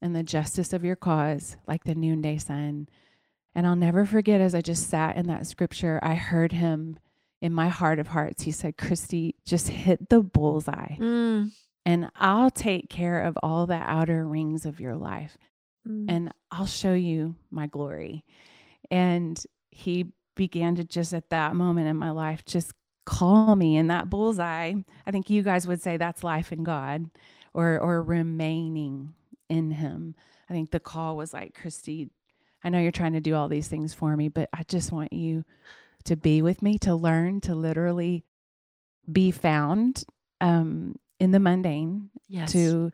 and 0.02 0.14
the 0.14 0.22
justice 0.22 0.74
of 0.74 0.84
your 0.84 0.96
cause 0.96 1.56
like 1.66 1.84
the 1.84 1.94
noonday 1.94 2.36
sun. 2.36 2.86
And 3.54 3.66
I'll 3.66 3.76
never 3.76 4.04
forget 4.04 4.42
as 4.42 4.54
I 4.54 4.60
just 4.60 4.90
sat 4.90 5.16
in 5.16 5.26
that 5.28 5.46
scripture, 5.46 5.98
I 6.02 6.16
heard 6.16 6.52
Him 6.52 6.98
in 7.40 7.52
my 7.52 7.68
heart 7.68 7.98
of 7.98 8.08
hearts. 8.08 8.42
He 8.42 8.50
said, 8.50 8.76
Christy, 8.76 9.34
just 9.44 9.68
hit 9.68 10.08
the 10.08 10.20
bullseye, 10.20 10.96
mm, 10.96 11.50
and 11.84 12.10
I'll 12.16 12.50
take 12.50 12.88
care 12.88 13.22
of 13.22 13.38
all 13.42 13.66
the 13.66 13.74
outer 13.74 14.26
rings 14.26 14.66
of 14.66 14.80
your 14.80 14.96
life 14.96 15.36
mm. 15.86 16.06
and 16.08 16.32
I'll 16.50 16.66
show 16.66 16.94
you 16.94 17.36
my 17.50 17.66
glory. 17.66 18.24
And 18.90 19.42
he 19.70 20.12
began 20.34 20.74
to 20.76 20.84
just 20.84 21.14
at 21.14 21.30
that 21.30 21.54
moment 21.54 21.88
in 21.88 21.96
my 21.96 22.10
life 22.10 22.44
just 22.44 22.72
call 23.04 23.56
me 23.56 23.76
in 23.76 23.86
that 23.88 24.10
bullseye. 24.10 24.74
I 25.06 25.10
think 25.10 25.30
you 25.30 25.42
guys 25.42 25.66
would 25.66 25.80
say 25.80 25.96
that's 25.96 26.24
life 26.24 26.52
in 26.52 26.64
God 26.64 27.10
or 27.54 27.78
or 27.78 28.02
remaining 28.02 29.14
in 29.48 29.70
him. 29.70 30.14
I 30.50 30.52
think 30.52 30.70
the 30.70 30.80
call 30.80 31.16
was 31.16 31.32
like, 31.32 31.54
Christy, 31.60 32.10
I 32.62 32.68
know 32.68 32.80
you're 32.80 32.92
trying 32.92 33.14
to 33.14 33.20
do 33.20 33.34
all 33.34 33.48
these 33.48 33.68
things 33.68 33.94
for 33.94 34.16
me, 34.16 34.28
but 34.28 34.48
I 34.52 34.62
just 34.64 34.92
want 34.92 35.12
you 35.12 35.44
to 36.06 36.16
be 36.16 36.42
with 36.42 36.62
me, 36.62 36.78
to 36.78 36.94
learn, 36.94 37.40
to 37.42 37.54
literally 37.54 38.24
be 39.10 39.30
found 39.30 40.04
um, 40.40 40.96
in 41.20 41.30
the 41.30 41.40
mundane, 41.40 42.10
yes. 42.28 42.52
to 42.52 42.90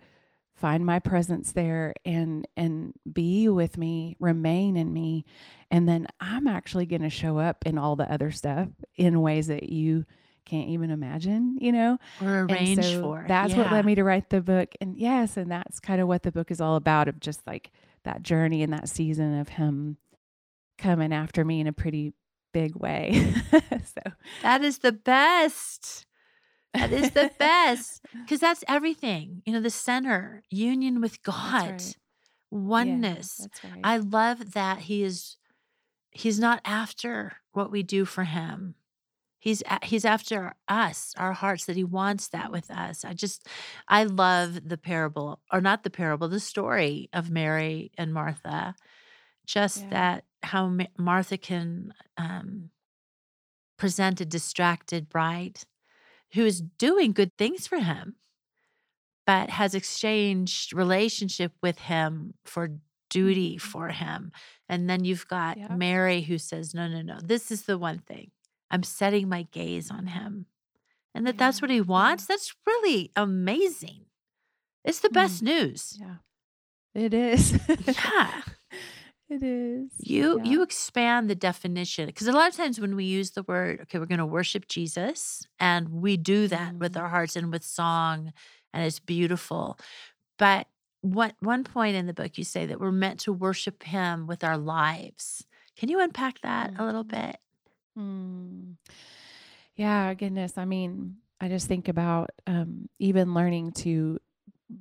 find 0.62 0.87
my 0.87 1.00
presence 1.00 1.50
there 1.50 1.92
and 2.04 2.47
and 2.57 2.95
be 3.12 3.49
with 3.49 3.76
me 3.76 4.16
remain 4.21 4.76
in 4.76 4.92
me 4.92 5.25
and 5.73 5.88
then 5.88 6.07
i'm 6.21 6.47
actually 6.47 6.87
going 6.87 7.02
to 7.02 7.11
show 7.11 7.37
up 7.37 7.66
in 7.66 7.76
all 7.76 7.97
the 7.97 8.11
other 8.11 8.31
stuff 8.31 8.69
in 8.95 9.21
ways 9.21 9.49
that 9.49 9.71
you 9.71 10.04
can't 10.45 10.69
even 10.69 10.92
imagine 10.92 11.59
you 11.61 11.73
know 11.73 11.99
or 12.21 12.42
arrange 12.45 12.85
so 12.85 13.00
for. 13.02 13.25
that's 13.26 13.54
what 13.54 13.73
led 13.73 13.85
me 13.85 13.97
to 13.97 14.04
write 14.04 14.31
the 14.31 14.40
book 14.40 14.73
and 14.81 14.97
yes 14.97 15.37
and 15.37 15.50
that's 15.50 15.81
kind 15.81 16.00
of 16.00 16.07
what 16.07 16.23
the 16.23 16.31
book 16.31 16.49
is 16.52 16.61
all 16.61 16.76
about 16.76 17.09
of 17.09 17.19
just 17.19 17.45
like 17.45 17.73
that 18.04 18.23
journey 18.23 18.62
and 18.62 18.73
that 18.73 18.88
season 18.88 19.40
of 19.40 19.49
him 19.49 19.97
coming 20.78 21.12
after 21.12 21.45
me 21.45 21.59
in 21.59 21.66
a 21.66 21.73
pretty 21.73 22.12
big 22.53 22.75
way 22.77 23.35
so 23.53 24.13
That 24.43 24.63
is 24.63 24.79
the 24.79 24.93
best. 24.93 26.07
That 26.75 26.93
is 26.93 27.11
the 27.11 27.31
best 27.39 28.03
because 28.25 28.41
that's 28.41 28.65
everything. 28.69 29.43
You 29.45 29.53
know, 29.53 29.61
the 29.61 29.71
center, 29.71 30.43
union 30.51 31.01
with 31.01 31.23
God, 31.23 31.67
right. 31.71 31.97
Oneness. 32.51 33.39
that's 33.39 33.65
right 33.65 33.81
I 33.85 33.97
love 33.99 34.53
that 34.53 34.81
he 34.81 35.03
is 35.03 35.37
he's 36.11 36.39
not 36.39 36.61
after 36.65 37.39
what 37.53 37.71
we 37.71 37.83
do 37.83 38.05
for 38.05 38.25
him. 38.25 38.75
He's 39.39 39.63
he's 39.83 40.05
after 40.05 40.55
us, 40.69 41.15
our 41.17 41.33
hearts 41.33 41.65
that 41.65 41.77
he 41.77 41.85
wants 41.85 42.29
that 42.29 42.53
with 42.53 42.71
us. 42.71 43.05
I 43.05 43.13
just 43.13 43.49
I 43.89 44.05
love 44.05 44.69
the 44.69 44.79
parable 44.79 45.41
or 45.53 45.61
not 45.61 45.83
the 45.83 45.91
parable, 45.91 46.29
the 46.29 46.39
story 46.41 47.09
of 47.13 47.31
Mary 47.31 47.91
and 47.99 48.13
Martha. 48.15 48.75
Just 49.47 49.83
Yeah. 49.83 49.91
that 49.91 50.25
how 50.43 50.77
Martha 50.99 51.37
can 51.39 51.95
um 52.17 52.71
present 53.79 54.21
a 54.21 54.25
distracted 54.25 55.09
bride 55.09 55.61
who 56.35 56.45
is 56.45 56.61
doing 56.79 57.13
good 57.13 57.37
things 57.37 57.67
for 57.67 57.79
him 57.79 58.17
but 59.27 59.51
has 59.51 59.75
exchanged 59.75 60.73
relationship 60.73 61.53
with 61.63 61.79
him 61.79 62.35
for 62.45 62.71
duty 63.09 63.57
Mhm. 63.57 63.61
for 63.61 63.89
him. 63.91 64.33
And 64.69 64.89
then 64.91 65.05
you've 65.05 65.29
got 65.29 65.59
Yep. 65.59 65.71
Mary 65.73 66.23
who 66.23 66.39
says, 66.39 66.75
No, 66.75 66.89
no, 66.89 67.03
no, 67.03 67.19
this 67.23 67.51
is 67.53 67.63
the 67.63 67.79
one 67.79 67.99
thing. 68.01 68.31
I'm 68.71 68.83
setting 68.83 69.29
my 69.29 69.45
gaze 69.45 69.91
on 69.91 70.07
him. 70.09 70.47
And 71.15 71.27
that 71.27 71.39
that's 71.39 71.61
what 71.63 71.71
he 71.71 71.81
wants. 71.81 72.27
That's 72.27 72.55
really 72.67 73.13
amazing. 73.15 74.07
It's 74.85 75.01
the 75.01 75.09
Mm. 75.11 75.15
best 75.15 75.43
news. 75.43 75.97
Yeah. 76.01 76.17
It 76.95 77.15
is. 77.15 77.53
Yeah. 77.87 78.43
It 79.33 79.43
is. 79.43 79.91
You 79.99 80.39
Yeah. 80.39 80.43
you 80.43 80.62
expand 80.62 81.31
the 81.31 81.35
definition 81.35 82.07
because 82.07 82.27
a 82.27 82.33
lot 82.33 82.49
of 82.49 82.57
times 82.57 82.81
when 82.81 82.97
we 82.97 83.05
use 83.05 83.31
the 83.33 83.43
word, 83.45 83.81
okay, 83.83 83.99
we're 83.99 84.07
going 84.07 84.19
to 84.19 84.27
worship 84.27 84.67
Jesus, 84.69 85.47
and 85.61 85.89
we 85.91 86.17
do 86.17 86.49
that 86.49 86.77
with 86.79 86.95
Mhm. 86.95 87.01
our 87.01 87.09
hearts 87.09 87.37
and 87.37 87.51
with 87.53 87.65
song, 87.65 88.33
and 88.75 88.85
it's 88.85 88.99
beautiful. 89.01 89.79
But 90.39 90.69
what 91.03 91.37
one 91.41 91.65
point 91.65 91.97
in 91.97 92.07
the 92.07 92.15
book 92.15 92.39
you 92.39 92.45
say 92.45 92.67
that 92.67 92.81
we're 92.81 92.93
meant 92.93 93.21
to 93.21 93.33
worship 93.33 93.83
Him 93.85 94.27
with 94.27 94.45
our 94.45 94.59
lives. 94.59 95.47
Can 95.77 95.89
you 95.89 96.01
unpack 96.01 96.41
that 96.43 96.73
a 96.77 96.85
little 96.85 97.05
Mhm. 97.05 97.09
bit? 97.09 97.37
Mm. 97.99 98.77
Yeah, 99.77 100.12
goodness. 100.15 100.59
I 100.59 100.65
mean, 100.65 101.17
I 101.41 101.49
just 101.49 101.67
think 101.69 101.89
about 101.89 102.31
um, 102.47 102.89
even 102.99 103.35
learning 103.35 103.73
to, 103.73 104.19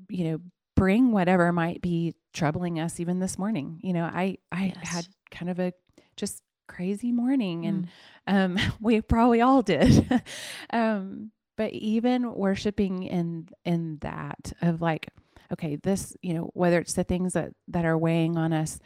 you 0.09 0.23
know, 0.25 0.39
bring 0.75 1.11
whatever 1.11 1.51
might 1.53 1.81
be 1.81 2.15
troubling 2.33 2.79
us 2.79 2.99
even 2.99 3.19
this 3.19 3.37
morning. 3.37 3.79
You 3.83 3.93
know, 3.93 4.03
I 4.05 4.37
I 4.51 4.73
had 4.81 5.05
kind 5.31 5.49
of 5.49 5.59
a 5.59 5.73
just 6.15 6.43
crazy 6.67 7.11
morning 7.11 7.65
and 7.65 7.87
Mm. 8.27 8.57
um 8.57 8.73
we 8.81 9.01
probably 9.01 9.41
all 9.41 9.61
did. 9.61 10.23
um 10.73 11.31
but 11.57 11.73
even 11.73 12.33
worshiping 12.33 13.03
in 13.03 13.49
in 13.65 13.97
that 14.01 14.53
of 14.61 14.81
like 14.81 15.09
okay, 15.53 15.75
this, 15.75 16.15
you 16.21 16.33
know, 16.33 16.49
whether 16.53 16.79
it's 16.79 16.93
the 16.93 17.03
things 17.03 17.33
that 17.33 17.53
that 17.67 17.85
are 17.85 17.97
weighing 17.97 18.37
on 18.37 18.53
us 18.53 18.79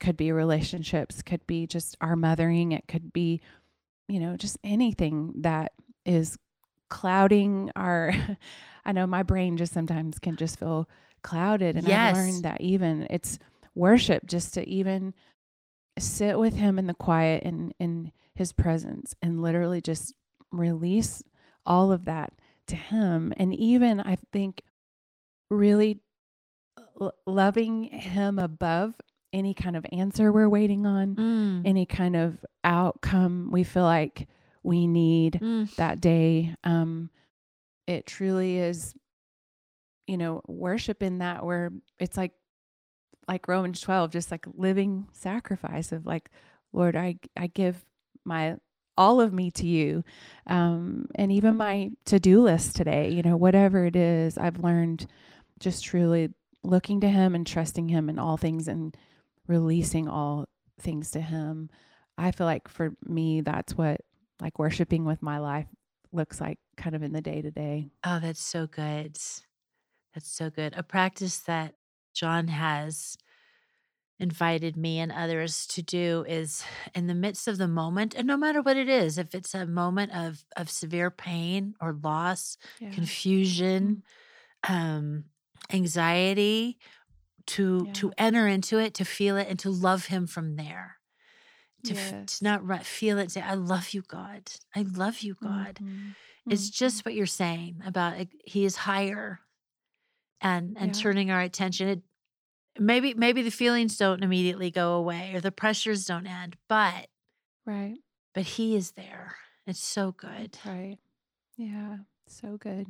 could 0.00 0.16
be 0.16 0.30
relationships, 0.32 1.22
could 1.22 1.46
be 1.46 1.66
just 1.66 1.96
our 2.00 2.16
mothering, 2.16 2.72
it 2.72 2.86
could 2.88 3.12
be 3.12 3.40
you 4.08 4.20
know, 4.20 4.36
just 4.36 4.58
anything 4.62 5.32
that 5.38 5.72
is 6.04 6.38
clouding 6.90 7.70
our 7.76 8.12
I 8.84 8.92
know 8.92 9.06
my 9.06 9.22
brain 9.22 9.56
just 9.56 9.72
sometimes 9.72 10.18
can 10.18 10.36
just 10.36 10.58
feel 10.58 10.88
clouded 11.24 11.76
and 11.76 11.88
I've 11.88 12.16
learned 12.16 12.44
that 12.44 12.60
even 12.60 13.06
it's 13.10 13.38
worship 13.74 14.26
just 14.26 14.54
to 14.54 14.68
even 14.68 15.12
sit 15.98 16.38
with 16.38 16.54
him 16.54 16.78
in 16.78 16.86
the 16.86 16.94
quiet 16.94 17.42
and 17.44 17.74
in 17.80 18.12
his 18.36 18.52
presence 18.52 19.14
and 19.22 19.42
literally 19.42 19.80
just 19.80 20.14
release 20.52 21.22
all 21.66 21.90
of 21.90 22.04
that 22.04 22.32
to 22.68 22.76
him 22.76 23.32
and 23.36 23.52
even 23.54 24.00
I 24.00 24.18
think 24.32 24.62
really 25.50 25.98
l- 27.00 27.14
loving 27.26 27.84
him 27.84 28.38
above 28.38 28.94
any 29.32 29.54
kind 29.54 29.76
of 29.76 29.84
answer 29.92 30.30
we're 30.32 30.48
waiting 30.48 30.86
on 30.86 31.16
Mm. 31.16 31.62
any 31.66 31.86
kind 31.86 32.14
of 32.16 32.44
outcome 32.62 33.48
we 33.50 33.64
feel 33.64 33.82
like 33.82 34.28
we 34.62 34.86
need 34.86 35.38
Mm. 35.42 35.74
that 35.76 36.00
day. 36.00 36.54
Um, 36.64 37.10
it 37.86 38.06
truly 38.06 38.56
is, 38.56 38.94
you 40.06 40.16
know, 40.16 40.42
worship 40.46 41.02
in 41.02 41.18
that 41.18 41.44
where 41.44 41.70
it's 41.98 42.16
like, 42.16 42.32
like 43.26 43.48
Romans 43.48 43.80
12, 43.80 44.10
just 44.10 44.30
like 44.30 44.46
living 44.54 45.06
sacrifice 45.12 45.92
of 45.92 46.06
like, 46.06 46.30
Lord, 46.72 46.96
I, 46.96 47.16
I 47.36 47.46
give 47.46 47.84
my, 48.24 48.56
all 48.96 49.20
of 49.20 49.32
me 49.32 49.50
to 49.52 49.66
you. 49.66 50.04
Um, 50.46 51.08
and 51.14 51.32
even 51.32 51.56
my 51.56 51.90
to-do 52.04 52.42
list 52.42 52.76
today, 52.76 53.10
you 53.10 53.22
know, 53.22 53.36
whatever 53.36 53.86
it 53.86 53.96
is, 53.96 54.36
I've 54.36 54.58
learned 54.58 55.06
just 55.58 55.84
truly 55.84 56.30
looking 56.62 57.00
to 57.00 57.08
him 57.08 57.34
and 57.34 57.46
trusting 57.46 57.88
him 57.88 58.08
in 58.08 58.18
all 58.18 58.36
things 58.36 58.68
and 58.68 58.96
releasing 59.46 60.08
all 60.08 60.46
things 60.80 61.10
to 61.12 61.20
him. 61.20 61.70
I 62.16 62.30
feel 62.30 62.46
like 62.46 62.68
for 62.68 62.94
me, 63.04 63.40
that's 63.40 63.76
what 63.76 64.00
like 64.40 64.58
worshiping 64.58 65.04
with 65.04 65.22
my 65.22 65.38
life 65.38 65.66
looks 66.12 66.40
like 66.40 66.58
kind 66.76 66.94
of 66.94 67.02
in 67.02 67.12
the 67.12 67.20
day 67.20 67.42
to 67.42 67.50
day. 67.50 67.88
Oh, 68.04 68.20
that's 68.20 68.42
so 68.42 68.66
good. 68.66 69.16
That's 70.14 70.30
so 70.30 70.48
good. 70.50 70.74
A 70.76 70.82
practice 70.82 71.38
that 71.40 71.74
John 72.14 72.48
has 72.48 73.16
invited 74.20 74.76
me 74.76 75.00
and 75.00 75.10
others 75.10 75.66
to 75.66 75.82
do 75.82 76.24
is 76.28 76.64
in 76.94 77.08
the 77.08 77.14
midst 77.14 77.48
of 77.48 77.58
the 77.58 77.66
moment, 77.66 78.14
and 78.14 78.26
no 78.26 78.36
matter 78.36 78.62
what 78.62 78.76
it 78.76 78.88
is, 78.88 79.18
if 79.18 79.34
it's 79.34 79.54
a 79.54 79.66
moment 79.66 80.12
of 80.14 80.44
of 80.56 80.70
severe 80.70 81.10
pain 81.10 81.74
or 81.80 81.98
loss, 82.02 82.56
confusion, 82.92 84.02
um, 84.68 85.24
anxiety, 85.72 86.78
to 87.46 87.90
to 87.94 88.12
enter 88.16 88.46
into 88.46 88.78
it, 88.78 88.94
to 88.94 89.04
feel 89.04 89.36
it, 89.36 89.48
and 89.48 89.58
to 89.58 89.70
love 89.70 90.06
him 90.06 90.26
from 90.26 90.56
there. 90.56 90.98
to, 91.84 91.94
yes. 91.94 92.38
to 92.38 92.44
not 92.44 92.86
feel 92.86 93.18
it 93.18 93.30
say 93.30 93.42
i 93.42 93.52
love 93.52 93.90
you 93.90 94.02
god 94.08 94.50
i 94.74 94.80
love 94.80 95.20
you 95.20 95.34
god 95.42 95.74
mm-hmm. 95.82 96.12
it's 96.48 96.70
mm-hmm. 96.70 96.84
just 96.84 97.04
what 97.04 97.14
you're 97.14 97.26
saying 97.26 97.82
about 97.84 98.14
he 98.46 98.64
is 98.64 98.76
higher 98.76 99.40
and 100.44 100.76
and 100.78 100.94
yeah. 100.94 101.02
turning 101.02 101.30
our 101.32 101.40
attention 101.40 101.88
it, 101.88 102.02
maybe 102.78 103.14
maybe 103.14 103.42
the 103.42 103.50
feelings 103.50 103.96
don't 103.96 104.22
immediately 104.22 104.70
go 104.70 104.94
away 104.94 105.32
or 105.34 105.40
the 105.40 105.50
pressures 105.50 106.04
don't 106.04 106.26
end 106.26 106.56
but 106.68 107.08
right 107.66 107.98
but 108.32 108.44
he 108.44 108.76
is 108.76 108.92
there 108.92 109.36
it's 109.66 109.84
so 109.84 110.12
good 110.12 110.56
right 110.64 110.98
yeah 111.56 111.96
so 112.28 112.56
good 112.56 112.86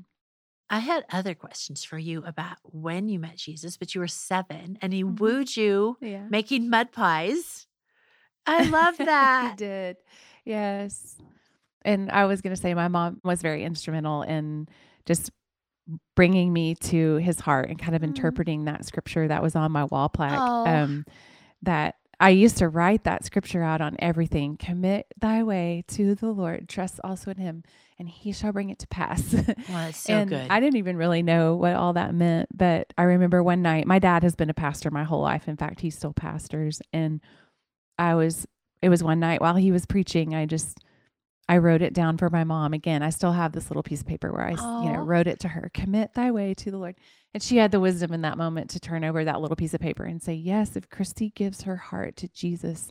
I 0.70 0.78
had 0.78 1.04
other 1.12 1.34
questions 1.34 1.84
for 1.84 1.98
you 1.98 2.24
about 2.24 2.56
when 2.62 3.08
you 3.08 3.18
met 3.18 3.36
Jesus, 3.36 3.76
but 3.76 3.94
you 3.94 4.00
were 4.00 4.08
seven 4.08 4.78
and 4.80 4.92
he 4.92 5.04
mm-hmm. 5.04 5.16
wooed 5.16 5.56
you 5.56 5.96
yeah. 6.00 6.26
making 6.28 6.70
mud 6.70 6.90
pies. 6.90 7.66
I 8.46 8.64
love 8.64 8.96
that. 8.98 9.50
he 9.50 9.56
did. 9.56 9.96
Yes. 10.44 11.16
And 11.82 12.10
I 12.10 12.24
was 12.24 12.40
going 12.40 12.54
to 12.54 12.60
say, 12.60 12.72
my 12.74 12.88
mom 12.88 13.20
was 13.22 13.42
very 13.42 13.62
instrumental 13.62 14.22
in 14.22 14.68
just 15.04 15.30
bringing 16.14 16.52
me 16.52 16.74
to 16.74 17.16
his 17.16 17.40
heart 17.40 17.68
and 17.68 17.78
kind 17.78 17.94
of 17.94 18.02
mm. 18.02 18.06
interpreting 18.06 18.64
that 18.64 18.84
scripture 18.84 19.28
that 19.28 19.42
was 19.42 19.54
on 19.54 19.72
my 19.72 19.84
wall 19.84 20.08
plaque. 20.08 20.38
Oh. 20.40 20.66
Um, 20.66 21.04
that 21.62 21.96
I 22.20 22.30
used 22.30 22.58
to 22.58 22.68
write 22.68 23.04
that 23.04 23.24
scripture 23.24 23.62
out 23.62 23.80
on 23.80 23.96
everything. 23.98 24.56
Commit 24.56 25.06
thy 25.18 25.42
way 25.42 25.84
to 25.88 26.14
the 26.14 26.30
Lord, 26.30 26.68
trust 26.68 27.00
also 27.02 27.30
in 27.30 27.38
him, 27.38 27.64
and 27.98 28.08
he 28.08 28.32
shall 28.32 28.52
bring 28.52 28.70
it 28.70 28.78
to 28.80 28.86
pass. 28.86 29.34
So 29.94 30.12
and 30.12 30.30
good. 30.30 30.46
I 30.50 30.60
didn't 30.60 30.76
even 30.76 30.96
really 30.96 31.22
know 31.22 31.56
what 31.56 31.74
all 31.74 31.92
that 31.94 32.14
meant, 32.14 32.48
but 32.56 32.92
I 32.96 33.02
remember 33.04 33.42
one 33.42 33.62
night, 33.62 33.86
my 33.86 33.98
dad 33.98 34.22
has 34.22 34.34
been 34.34 34.50
a 34.50 34.54
pastor 34.54 34.90
my 34.90 35.04
whole 35.04 35.20
life. 35.20 35.48
In 35.48 35.56
fact, 35.56 35.80
he 35.80 35.90
still 35.90 36.12
pastors. 36.12 36.80
And 36.92 37.20
I 37.98 38.14
was, 38.14 38.46
it 38.82 38.88
was 38.88 39.02
one 39.02 39.20
night 39.20 39.40
while 39.40 39.56
he 39.56 39.72
was 39.72 39.86
preaching, 39.86 40.34
I 40.34 40.46
just, 40.46 40.78
I 41.48 41.58
wrote 41.58 41.82
it 41.82 41.92
down 41.92 42.16
for 42.16 42.30
my 42.30 42.44
mom. 42.44 42.72
Again, 42.72 43.02
I 43.02 43.10
still 43.10 43.32
have 43.32 43.52
this 43.52 43.68
little 43.70 43.82
piece 43.82 44.00
of 44.00 44.06
paper 44.06 44.32
where 44.32 44.46
I, 44.46 44.52
you 44.52 44.92
know, 44.92 45.00
wrote 45.00 45.26
it 45.26 45.40
to 45.40 45.48
her, 45.48 45.70
commit 45.74 46.14
thy 46.14 46.30
way 46.30 46.54
to 46.54 46.70
the 46.70 46.78
Lord. 46.78 46.96
And 47.34 47.42
she 47.42 47.58
had 47.58 47.70
the 47.70 47.80
wisdom 47.80 48.14
in 48.14 48.22
that 48.22 48.38
moment 48.38 48.70
to 48.70 48.80
turn 48.80 49.04
over 49.04 49.24
that 49.24 49.40
little 49.40 49.56
piece 49.56 49.74
of 49.74 49.80
paper 49.80 50.04
and 50.04 50.22
say, 50.22 50.34
yes, 50.34 50.74
if 50.76 50.88
Christy 50.88 51.30
gives 51.30 51.62
her 51.62 51.76
heart 51.76 52.16
to 52.16 52.28
Jesus, 52.28 52.90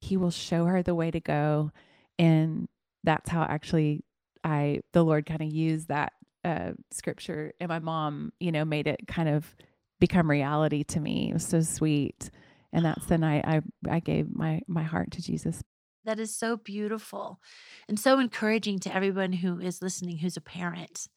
he 0.00 0.16
will 0.16 0.30
show 0.30 0.64
her 0.64 0.82
the 0.82 0.94
way 0.94 1.10
to 1.10 1.20
go. 1.20 1.70
And 2.18 2.68
that's 3.04 3.28
how 3.28 3.42
actually 3.42 4.04
I, 4.42 4.80
the 4.92 5.04
Lord 5.04 5.26
kind 5.26 5.42
of 5.42 5.52
used 5.52 5.88
that 5.88 6.12
uh, 6.44 6.72
scripture. 6.90 7.52
And 7.60 7.68
my 7.68 7.78
mom, 7.78 8.32
you 8.40 8.52
know, 8.52 8.64
made 8.64 8.86
it 8.86 9.06
kind 9.06 9.28
of 9.28 9.54
become 10.00 10.30
reality 10.30 10.82
to 10.84 11.00
me. 11.00 11.30
It 11.30 11.34
was 11.34 11.46
so 11.46 11.60
sweet. 11.60 12.30
And 12.72 12.84
that's 12.84 13.06
the 13.06 13.18
night 13.18 13.44
I, 13.46 13.60
I 13.88 14.00
gave 14.00 14.34
my, 14.34 14.62
my 14.66 14.82
heart 14.82 15.10
to 15.12 15.22
Jesus. 15.22 15.62
That 16.04 16.18
is 16.18 16.34
so 16.34 16.56
beautiful 16.56 17.40
and 17.88 17.98
so 17.98 18.18
encouraging 18.18 18.80
to 18.80 18.94
everyone 18.94 19.32
who 19.32 19.60
is 19.60 19.82
listening 19.82 20.18
who's 20.18 20.36
a 20.36 20.40
parent. 20.40 21.08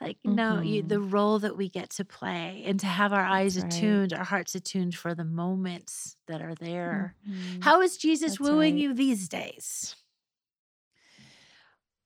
Like, 0.00 0.18
mm-hmm. 0.26 0.34
no, 0.34 0.60
you, 0.60 0.82
the 0.82 1.00
role 1.00 1.38
that 1.38 1.56
we 1.56 1.68
get 1.68 1.90
to 1.90 2.04
play 2.04 2.64
and 2.66 2.78
to 2.80 2.86
have 2.86 3.12
our 3.12 3.24
eyes 3.24 3.54
That's 3.54 3.76
attuned, 3.76 4.12
right. 4.12 4.18
our 4.18 4.24
hearts 4.24 4.54
attuned 4.54 4.96
for 4.96 5.14
the 5.14 5.24
moments 5.24 6.16
that 6.26 6.42
are 6.42 6.56
there. 6.56 7.14
Mm-hmm. 7.28 7.60
How 7.60 7.80
is 7.82 7.96
Jesus 7.96 8.32
That's 8.32 8.40
wooing 8.40 8.74
right. 8.74 8.82
you 8.82 8.94
these 8.94 9.28
days? 9.28 9.94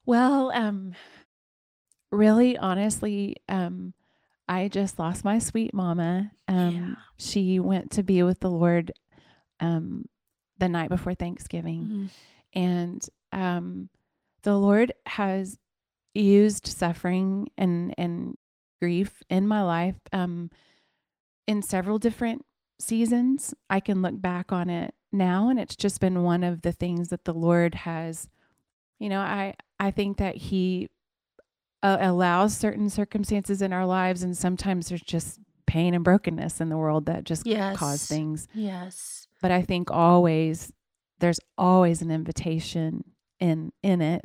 Well, 0.04 0.52
um, 0.52 0.92
really, 2.12 2.58
honestly, 2.58 3.36
um, 3.48 3.94
I 4.48 4.68
just 4.68 4.98
lost 4.98 5.24
my 5.24 5.38
sweet 5.38 5.72
mama. 5.72 6.30
Um, 6.48 6.74
yeah. 6.76 6.94
She 7.16 7.58
went 7.58 7.90
to 7.92 8.02
be 8.02 8.22
with 8.22 8.40
the 8.40 8.50
Lord 8.50 8.92
um, 9.58 10.04
the 10.58 10.68
night 10.68 10.88
before 10.88 11.14
Thanksgiving. 11.14 11.82
Mm-hmm. 11.82 12.06
And 12.58 13.08
um, 13.32 13.88
the 14.42 14.56
Lord 14.56 14.92
has 15.06 15.58
used 16.14 16.66
suffering 16.66 17.48
and, 17.58 17.94
and 17.98 18.36
grief 18.80 19.22
in 19.28 19.46
my 19.46 19.62
life 19.62 19.96
um, 20.12 20.50
in 21.46 21.62
several 21.62 21.98
different 21.98 22.44
seasons. 22.78 23.54
I 23.68 23.80
can 23.80 24.02
look 24.02 24.20
back 24.20 24.52
on 24.52 24.70
it 24.70 24.94
now, 25.12 25.48
and 25.48 25.58
it's 25.58 25.76
just 25.76 26.00
been 26.00 26.22
one 26.22 26.44
of 26.44 26.62
the 26.62 26.72
things 26.72 27.08
that 27.08 27.24
the 27.24 27.34
Lord 27.34 27.74
has, 27.74 28.28
you 28.98 29.08
know, 29.08 29.20
I, 29.20 29.54
I 29.78 29.90
think 29.90 30.18
that 30.18 30.36
He 30.36 30.88
uh, 31.82 31.98
allows 32.00 32.56
certain 32.56 32.90
circumstances 32.90 33.62
in 33.62 33.72
our 33.72 33.86
lives, 33.86 34.22
and 34.22 34.36
sometimes 34.36 34.88
there's 34.88 35.02
just 35.02 35.40
pain 35.66 35.94
and 35.94 36.04
brokenness 36.04 36.60
in 36.60 36.68
the 36.68 36.76
world 36.76 37.06
that 37.06 37.24
just 37.24 37.46
yes. 37.46 37.76
cause 37.76 38.06
things. 38.06 38.48
Yes. 38.54 39.28
But 39.42 39.50
I 39.50 39.62
think 39.62 39.90
always 39.90 40.72
there's 41.18 41.40
always 41.56 42.02
an 42.02 42.10
invitation 42.10 43.04
in 43.40 43.72
in 43.82 44.00
it 44.00 44.22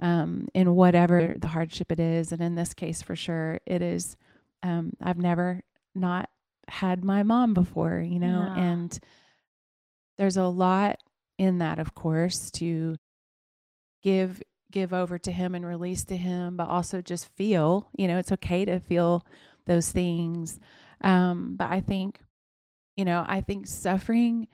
um, 0.00 0.48
in 0.54 0.74
whatever 0.74 1.34
the 1.38 1.48
hardship 1.48 1.92
it 1.92 2.00
is 2.00 2.32
and 2.32 2.40
in 2.40 2.54
this 2.54 2.74
case 2.74 3.02
for 3.02 3.14
sure 3.14 3.60
it 3.66 3.82
is 3.82 4.16
um, 4.62 4.92
i've 5.02 5.18
never 5.18 5.60
not 5.94 6.28
had 6.68 7.04
my 7.04 7.22
mom 7.22 7.54
before 7.54 8.00
you 8.00 8.18
know 8.18 8.52
yeah. 8.54 8.62
and 8.62 8.98
there's 10.18 10.36
a 10.36 10.46
lot 10.46 10.98
in 11.38 11.58
that 11.58 11.78
of 11.78 11.94
course 11.94 12.50
to 12.50 12.96
give 14.02 14.42
give 14.72 14.92
over 14.92 15.18
to 15.18 15.32
him 15.32 15.54
and 15.54 15.66
release 15.66 16.04
to 16.04 16.16
him 16.16 16.56
but 16.56 16.68
also 16.68 17.00
just 17.00 17.28
feel 17.36 17.88
you 17.96 18.06
know 18.06 18.18
it's 18.18 18.32
okay 18.32 18.64
to 18.64 18.78
feel 18.80 19.24
those 19.70 19.90
things 19.90 20.58
um, 21.02 21.54
but 21.56 21.70
i 21.70 21.80
think 21.80 22.20
you 22.96 23.04
know 23.04 23.24
i 23.26 23.40
think 23.40 23.66
suffering 23.66 24.46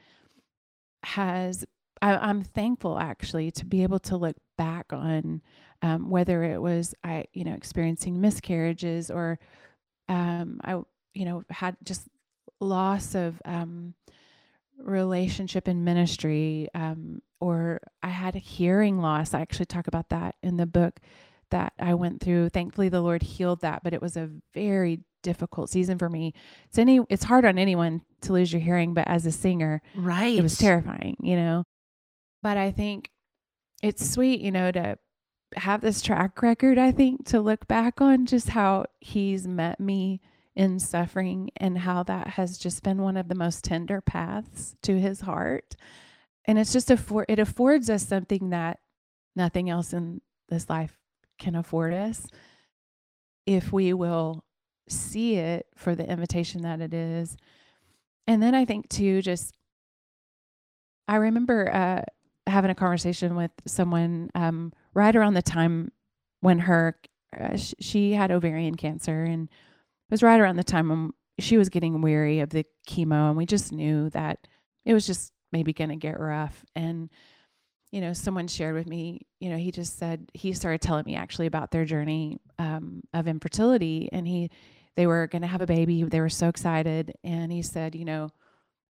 has 1.03 1.65
I, 2.03 2.31
am 2.31 2.43
thankful 2.43 2.99
actually 2.99 3.51
to 3.53 3.65
be 3.65 3.83
able 3.83 4.01
to 4.01 4.17
look 4.17 4.37
back 4.59 4.93
on 4.93 5.41
um, 5.83 6.11
whether 6.11 6.43
it 6.43 6.61
was 6.61 6.95
I, 7.05 7.27
you 7.33 7.45
know, 7.45 7.55
experiencing 7.55 8.21
miscarriages 8.21 9.11
or 9.11 9.39
um, 10.09 10.61
I, 10.65 10.81
you 11.15 11.25
know, 11.25 11.43
had 11.51 11.77
just 11.85 12.09
loss 12.61 13.15
of 13.15 13.41
um, 13.45 13.95
relationship 14.79 15.69
in 15.69 15.85
ministry, 15.85 16.69
um, 16.75 17.23
or 17.41 17.81
I 18.03 18.09
had 18.09 18.37
a 18.37 18.41
hearing 18.41 19.01
loss. 19.01 19.35
I 19.35 19.41
actually 19.41 19.67
talk 19.67 19.87
about 19.87 20.11
that 20.11 20.37
in 20.43 20.57
the 20.57 20.67
book 20.67 21.01
that 21.51 21.73
I 21.79 21.95
went 21.95 22.21
through. 22.21 22.51
Thankfully, 22.51 22.89
the 22.89 23.01
Lord 23.01 23.23
healed 23.23 23.61
that, 23.61 23.83
but 23.83 23.95
it 23.95 24.03
was 24.03 24.17
a 24.17 24.31
very 24.55 25.01
difficult 25.23 25.71
season 25.71 25.99
for 25.99 26.09
me. 26.09 26.33
It's 26.67 26.79
any 26.79 27.01
it's 27.09 27.25
hard 27.25 27.45
on 27.45 27.59
anyone 27.59 28.03
to 28.23 28.33
lose 28.33 28.53
your 28.53 28.63
hearing, 28.63 28.95
but 28.95 29.09
as 29.09 29.27
a 29.27 29.33
singer, 29.33 29.83
right, 29.95 30.39
it 30.39 30.43
was 30.43 30.59
terrifying, 30.59 31.17
you 31.21 31.37
know. 31.37 31.65
But 32.43 32.57
I 32.57 32.71
think 32.71 33.11
it's 33.83 34.09
sweet, 34.09 34.41
you 34.41 34.53
know, 34.53 34.71
to 34.71 34.99
have 35.57 35.81
this 35.81 36.03
track 36.03 36.43
record, 36.43 36.79
I 36.79 36.93
think, 36.93 37.27
to 37.27 37.41
look 37.41 37.67
back 37.67 38.01
on 38.01 38.27
just 38.27 38.51
how 38.51 38.87
he's 39.01 39.47
met 39.47 39.81
me 39.81 40.21
in 40.55 40.79
suffering 40.79 41.51
and 41.57 41.79
how 41.79 42.03
that 42.05 42.29
has 42.29 42.57
just 42.57 42.83
been 42.83 43.03
one 43.03 43.17
of 43.17 43.29
the 43.29 43.35
most 43.35 43.63
tender 43.63 44.01
paths 44.01 44.75
to 44.83 44.99
his 44.99 45.21
heart. 45.21 45.77
And 46.47 46.59
it's 46.59 46.73
just 46.73 46.91
a 46.91 46.97
for 46.97 47.27
it 47.29 47.39
affords 47.39 47.91
us 47.91 48.07
something 48.07 48.51
that 48.51 48.79
nothing 49.35 49.69
else 49.69 49.93
in 49.93 50.21
this 50.49 50.71
life 50.71 50.97
can 51.39 51.55
afford 51.55 51.95
us 51.95 52.27
if 53.47 53.73
we 53.73 53.93
will 53.93 54.45
see 54.89 55.37
it 55.37 55.67
for 55.77 55.95
the 55.95 56.09
invitation 56.09 56.63
that 56.63 56.81
it 56.81 56.95
is. 56.95 57.37
And 58.27 58.43
then 58.43 58.55
I 58.55 58.65
think 58.65 58.89
too, 58.89 59.23
just 59.23 59.55
I 61.09 61.17
remember 61.17 61.73
uh, 61.73 62.03
having 62.47 62.71
a 62.71 62.75
conversation 62.75 63.37
with 63.37 63.53
someone 63.67 64.31
um, 64.35 64.73
right 64.95 65.15
around 65.15 65.35
the 65.35 65.43
time 65.43 65.93
when 66.41 66.61
her 66.61 66.99
uh, 67.39 67.57
sh- 67.57 67.75
she 67.81 68.13
had 68.13 68.31
ovarian 68.31 68.75
cancer, 68.75 69.25
and 69.25 69.49
it 69.49 70.11
was 70.11 70.23
right 70.23 70.41
around 70.41 70.57
the 70.57 70.65
time 70.65 70.89
when 70.89 71.13
she 71.39 71.57
was 71.57 71.69
getting 71.69 72.01
weary 72.01 72.41
of 72.41 72.51
the 72.51 72.65
chemo, 72.89 73.29
and 73.29 73.37
we 73.37 73.47
just 73.47 73.73
knew 73.73 74.11
that 74.11 74.47
it 74.85 74.95
was 74.95 75.07
just 75.07 75.33
maybe 75.53 75.73
going 75.73 75.91
to 75.91 75.97
get 75.97 76.19
rough. 76.19 76.65
And 76.75 77.11
you 77.91 78.01
know, 78.01 78.13
someone 78.13 78.49
shared 78.49 78.75
with 78.75 78.87
me, 78.87 79.27
you 79.41 79.51
know, 79.51 79.57
he 79.57 79.71
just 79.71 79.99
said 79.99 80.31
he 80.35 80.53
started 80.53 80.81
telling 80.81 81.05
me 81.05 81.17
actually 81.17 81.47
about 81.47 81.71
their 81.71 81.85
journey 81.85 82.39
um, 82.59 83.03
of 83.15 83.29
infertility, 83.29 84.09
and 84.13 84.27
he 84.27 84.51
they 84.97 85.07
were 85.07 85.27
going 85.27 85.43
to 85.43 85.49
have 85.49 85.61
a 85.61 85.67
baby. 85.67 86.03
They 86.03 86.21
were 86.21 86.29
so 86.29 86.49
excited, 86.49 87.15
and 87.25 87.53
he 87.53 87.63
said, 87.63 87.95
you 87.95 88.05
know. 88.05 88.31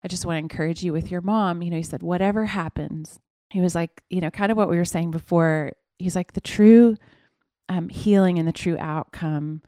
I 0.05 0.09
just 0.09 0.25
want 0.25 0.37
to 0.37 0.41
encourage 0.41 0.85
you 0.85 0.93
with 0.93 1.11
your 1.11 1.21
mom. 1.21 1.63
You 1.63 1.71
know, 1.71 1.79
he 1.79 1.83
said, 1.83 2.01
whatever 2.01 2.45
happens, 2.45 3.19
he 3.51 3.61
was 3.61 3.75
like, 3.75 4.03
you 4.09 4.21
know, 4.21 4.31
kind 4.31 4.53
of 4.53 4.59
what 4.59 4.69
we 4.69 4.77
were 4.77 4.85
saying 4.85 5.11
before. 5.11 5.73
He's 5.99 6.15
like, 6.15 6.33
the 6.33 6.41
true 6.41 6.97
um, 7.69 7.89
healing 7.89 8.39
and 8.39 8.47
the 8.47 8.53
true 8.53 8.77
outcome 8.79 9.63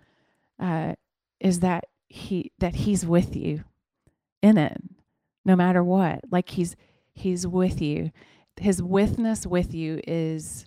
uh, 0.61 0.95
is 1.41 1.61
that 1.61 1.87
he 2.09 2.53
that 2.59 2.75
he's 2.75 3.05
with 3.05 3.37
you 3.37 3.65
in 4.43 4.59
it, 4.59 4.81
no 5.45 5.57
matter 5.57 5.83
what. 5.83 6.21
Like 6.31 6.51
he's 6.51 6.77
he's 7.15 7.47
with 7.47 7.81
you. 7.81 8.11
His 8.61 8.83
withness 8.83 9.47
with 9.47 9.75
you 9.75 10.01
is 10.07 10.67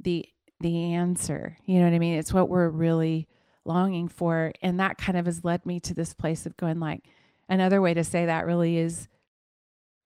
the 0.00 0.26
the 0.60 0.94
answer. 0.94 1.58
You 1.64 1.78
know 1.78 1.84
what 1.84 1.94
I 1.94 1.98
mean? 1.98 2.18
It's 2.18 2.32
what 2.32 2.48
we're 2.48 2.68
really 2.68 3.28
longing 3.64 4.08
for, 4.08 4.52
and 4.62 4.80
that 4.80 4.98
kind 4.98 5.18
of 5.18 5.26
has 5.26 5.44
led 5.44 5.66
me 5.66 5.80
to 5.80 5.94
this 5.94 6.14
place 6.14 6.46
of 6.46 6.56
going 6.56 6.80
like. 6.80 7.04
Another 7.48 7.80
way 7.80 7.94
to 7.94 8.02
say 8.02 8.26
that 8.26 8.46
really 8.46 8.76
is 8.76 9.08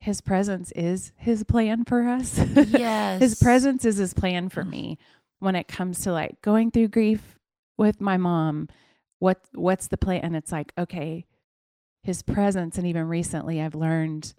his 0.00 0.20
presence 0.20 0.72
is 0.72 1.12
his 1.16 1.44
plan 1.44 1.84
for 1.84 2.08
us. 2.08 2.38
Yes. 2.56 3.20
his 3.20 3.34
presence 3.36 3.84
is 3.84 3.96
his 3.96 4.14
plan 4.14 4.48
for 4.48 4.62
mm. 4.64 4.70
me 4.70 4.98
when 5.38 5.54
it 5.54 5.68
comes 5.68 6.00
to 6.00 6.12
like 6.12 6.40
going 6.42 6.70
through 6.70 6.88
grief 6.88 7.38
with 7.76 8.00
my 8.00 8.16
mom. 8.16 8.68
What 9.18 9.40
what's 9.52 9.88
the 9.88 9.98
plan? 9.98 10.22
And 10.22 10.36
it's 10.36 10.52
like, 10.52 10.72
okay, 10.78 11.26
his 12.02 12.22
presence 12.22 12.78
and 12.78 12.86
even 12.86 13.08
recently 13.08 13.60
I've 13.60 13.74
learned 13.74 14.34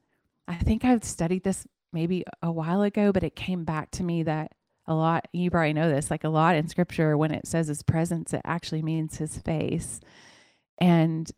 I 0.48 0.56
think 0.56 0.84
I've 0.84 1.04
studied 1.04 1.44
this 1.44 1.67
maybe 1.93 2.23
a 2.41 2.51
while 2.51 2.82
ago, 2.82 3.12
but 3.12 3.23
it 3.23 3.36
came 3.36 3.63
back 3.63 3.91
to 3.91 4.04
me 4.04 4.23
that 4.23 4.54
a 4.88 4.93
lot 4.93 5.27
you 5.32 5.49
probably 5.51 5.73
know 5.73 5.89
this, 5.89 6.12
like 6.12 6.23
a 6.23 6.30
lot 6.30 6.56
in 6.56 6.67
scripture 6.67 7.17
when 7.17 7.32
it 7.32 7.47
says 7.47 7.67
his 7.67 7.84
presence, 7.84 8.34
it 8.34 8.41
actually 8.43 8.82
means 8.82 9.17
his 9.17 9.38
face. 9.38 9.99
And 10.80 11.30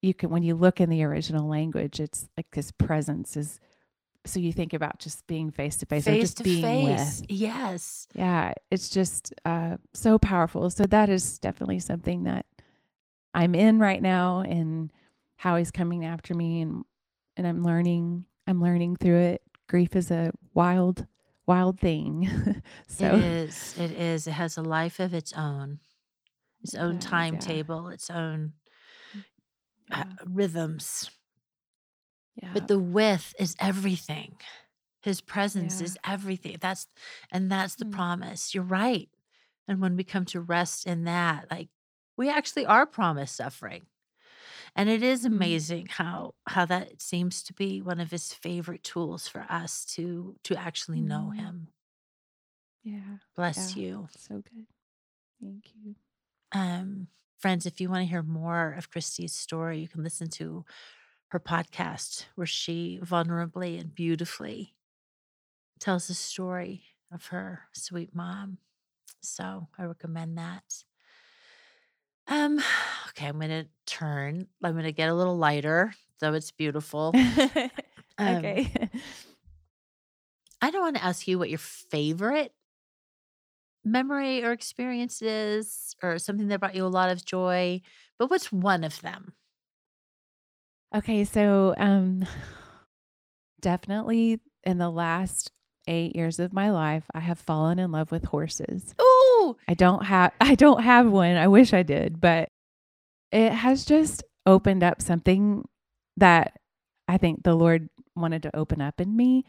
you 0.00 0.14
can 0.14 0.30
when 0.30 0.42
you 0.42 0.54
look 0.54 0.80
in 0.80 0.90
the 0.90 1.04
original 1.04 1.48
language, 1.48 2.00
it's 2.00 2.28
like 2.36 2.46
his 2.54 2.72
presence 2.72 3.36
is 3.36 3.60
so 4.24 4.38
you 4.38 4.52
think 4.52 4.72
about 4.72 4.98
just 4.98 5.26
being 5.26 5.50
face 5.50 5.76
to 5.78 5.86
face 5.86 6.06
or 6.06 6.14
just 6.14 6.38
to 6.38 6.44
being 6.44 6.62
face. 6.62 7.20
with. 7.20 7.30
Yes. 7.30 8.06
Yeah, 8.14 8.52
it's 8.70 8.88
just 8.88 9.34
uh, 9.44 9.78
so 9.94 10.18
powerful. 10.18 10.70
So 10.70 10.84
that 10.84 11.08
is 11.08 11.38
definitely 11.38 11.80
something 11.80 12.24
that 12.24 12.46
I'm 13.34 13.54
in 13.54 13.78
right 13.78 14.00
now, 14.00 14.40
and 14.40 14.92
how 15.36 15.56
he's 15.56 15.70
coming 15.70 16.04
after 16.04 16.34
me, 16.34 16.60
and 16.60 16.84
and 17.36 17.46
I'm 17.46 17.64
learning. 17.64 18.24
I'm 18.46 18.62
learning 18.62 18.96
through 18.96 19.18
it. 19.18 19.42
Grief 19.72 19.96
is 19.96 20.10
a 20.10 20.32
wild, 20.52 21.06
wild 21.46 21.80
thing. 21.80 22.28
so 22.86 23.06
It 23.06 23.24
is. 23.24 23.74
It 23.78 23.90
is. 23.92 24.26
It 24.26 24.32
has 24.32 24.58
a 24.58 24.62
life 24.62 25.00
of 25.00 25.14
its 25.14 25.32
own, 25.32 25.80
its 26.62 26.74
own 26.74 26.98
does, 26.98 27.04
yeah. 27.04 27.08
timetable, 27.08 27.88
its 27.88 28.10
own 28.10 28.52
uh, 29.90 29.96
yeah, 29.96 30.04
rhythms. 30.26 31.10
yeah, 32.42 32.50
But 32.52 32.68
the 32.68 32.78
width 32.78 33.34
is 33.38 33.56
everything. 33.58 34.36
His 35.00 35.22
presence 35.22 35.80
Yeah. 35.80 35.86
is 35.86 35.98
everything. 36.04 36.58
That's 36.60 36.86
and 37.30 37.50
that's 37.50 37.76
the 37.76 37.86
Mm. 37.86 37.92
promise. 37.92 38.54
You're 38.54 38.64
right. 38.64 39.08
And 39.66 39.80
when 39.80 39.96
we 39.96 40.04
come 40.04 40.26
to 40.26 40.40
rest 40.42 40.86
in 40.86 41.04
that, 41.04 41.50
like 41.50 41.70
we 42.18 42.28
actually 42.28 42.66
are 42.66 42.84
promised 42.84 43.36
suffering. 43.36 43.86
And 44.74 44.88
it 44.88 45.02
is 45.02 45.24
Mm. 45.26 45.26
amazing 45.26 45.86
how 45.90 46.34
how 46.46 46.64
that 46.66 47.02
seems 47.02 47.42
to 47.44 47.52
be 47.54 47.82
one 47.82 48.00
of 48.00 48.10
his 48.10 48.32
favorite 48.32 48.82
tools 48.84 49.28
for 49.28 49.46
us 49.48 49.84
to 49.96 50.36
to 50.44 50.56
actually 50.56 51.00
know 51.02 51.30
Mm. 51.30 51.36
him. 51.36 51.68
yeah. 52.82 53.18
Bless 53.36 53.56
Yeah. 53.56 53.76
you. 53.76 54.08
So 54.16 54.36
good. 54.42 54.66
Thank 55.40 55.74
you. 55.74 55.96
Um, 56.52 57.08
friends, 57.38 57.66
if 57.66 57.80
you 57.80 57.88
want 57.90 58.02
to 58.02 58.10
hear 58.10 58.22
more 58.22 58.72
of 58.72 58.90
Christy's 58.90 59.34
story, 59.34 59.80
you 59.80 59.88
can 59.88 60.02
listen 60.04 60.28
to 60.30 60.64
her 61.28 61.40
podcast 61.40 62.26
where 62.36 62.46
she 62.46 63.00
vulnerably 63.02 63.80
and 63.80 63.94
beautifully 63.94 64.76
tells 65.78 66.08
the 66.08 66.14
story 66.14 66.84
of 67.10 67.26
her 67.26 67.68
sweet 67.72 68.14
mom. 68.14 68.58
So 69.22 69.68
I 69.78 69.84
recommend 69.84 70.38
that. 70.38 70.84
Um, 72.26 72.60
okay, 73.08 73.26
I'm 73.26 73.38
gonna 73.38 73.66
turn. 73.86 74.46
I'm 74.62 74.74
gonna 74.74 74.92
get 74.92 75.08
a 75.08 75.14
little 75.14 75.36
lighter, 75.36 75.92
though 76.20 76.34
it's 76.34 76.50
beautiful. 76.50 77.14
Um, 78.18 78.36
okay. 78.36 78.70
I 80.60 80.70
don't 80.70 80.82
want 80.82 80.96
to 80.96 81.04
ask 81.04 81.26
you 81.26 81.38
what 81.38 81.48
your 81.48 81.58
favorite 81.58 82.52
memory 83.84 84.44
or 84.44 84.52
experience 84.52 85.22
is, 85.22 85.96
or 86.02 86.18
something 86.18 86.48
that 86.48 86.60
brought 86.60 86.74
you 86.74 86.84
a 86.84 86.88
lot 86.88 87.10
of 87.10 87.24
joy, 87.24 87.80
but 88.18 88.30
what's 88.30 88.52
one 88.52 88.84
of 88.84 89.00
them? 89.00 89.32
Okay, 90.94 91.24
so 91.24 91.74
um 91.78 92.26
definitely 93.60 94.40
in 94.64 94.78
the 94.78 94.90
last 94.90 95.50
8 95.88 96.14
years 96.14 96.38
of 96.38 96.52
my 96.52 96.70
life, 96.70 97.04
I 97.14 97.20
have 97.20 97.38
fallen 97.38 97.78
in 97.78 97.90
love 97.90 98.12
with 98.12 98.24
horses. 98.26 98.94
Ooh, 99.00 99.11
I 99.68 99.74
don't 99.74 100.04
have 100.04 100.32
I 100.40 100.54
don't 100.54 100.82
have 100.82 101.10
one. 101.10 101.36
I 101.36 101.48
wish 101.48 101.72
I 101.72 101.82
did, 101.82 102.20
but 102.20 102.48
it 103.30 103.52
has 103.52 103.84
just 103.84 104.22
opened 104.46 104.82
up 104.82 105.00
something 105.00 105.66
that 106.16 106.58
I 107.08 107.18
think 107.18 107.42
the 107.42 107.54
Lord 107.54 107.88
wanted 108.14 108.42
to 108.44 108.56
open 108.56 108.80
up 108.80 109.00
in 109.00 109.16
me. 109.16 109.44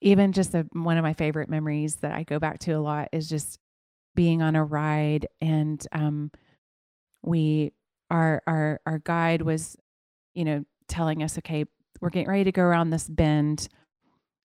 Even 0.00 0.32
just 0.32 0.54
a, 0.54 0.66
one 0.72 0.96
of 0.96 1.04
my 1.04 1.14
favorite 1.14 1.48
memories 1.48 1.96
that 1.96 2.12
I 2.12 2.24
go 2.24 2.38
back 2.38 2.58
to 2.60 2.72
a 2.72 2.80
lot 2.80 3.08
is 3.12 3.28
just 3.28 3.58
being 4.14 4.42
on 4.42 4.56
a 4.56 4.64
ride 4.64 5.26
and 5.40 5.86
um 5.92 6.30
we 7.22 7.72
our 8.10 8.42
our 8.46 8.80
our 8.84 8.98
guide 8.98 9.42
was 9.42 9.76
you 10.34 10.44
know 10.44 10.64
telling 10.88 11.22
us 11.22 11.38
okay 11.38 11.64
we're 12.00 12.10
getting 12.10 12.28
ready 12.28 12.44
to 12.44 12.52
go 12.52 12.62
around 12.62 12.90
this 12.90 13.08
bend 13.08 13.68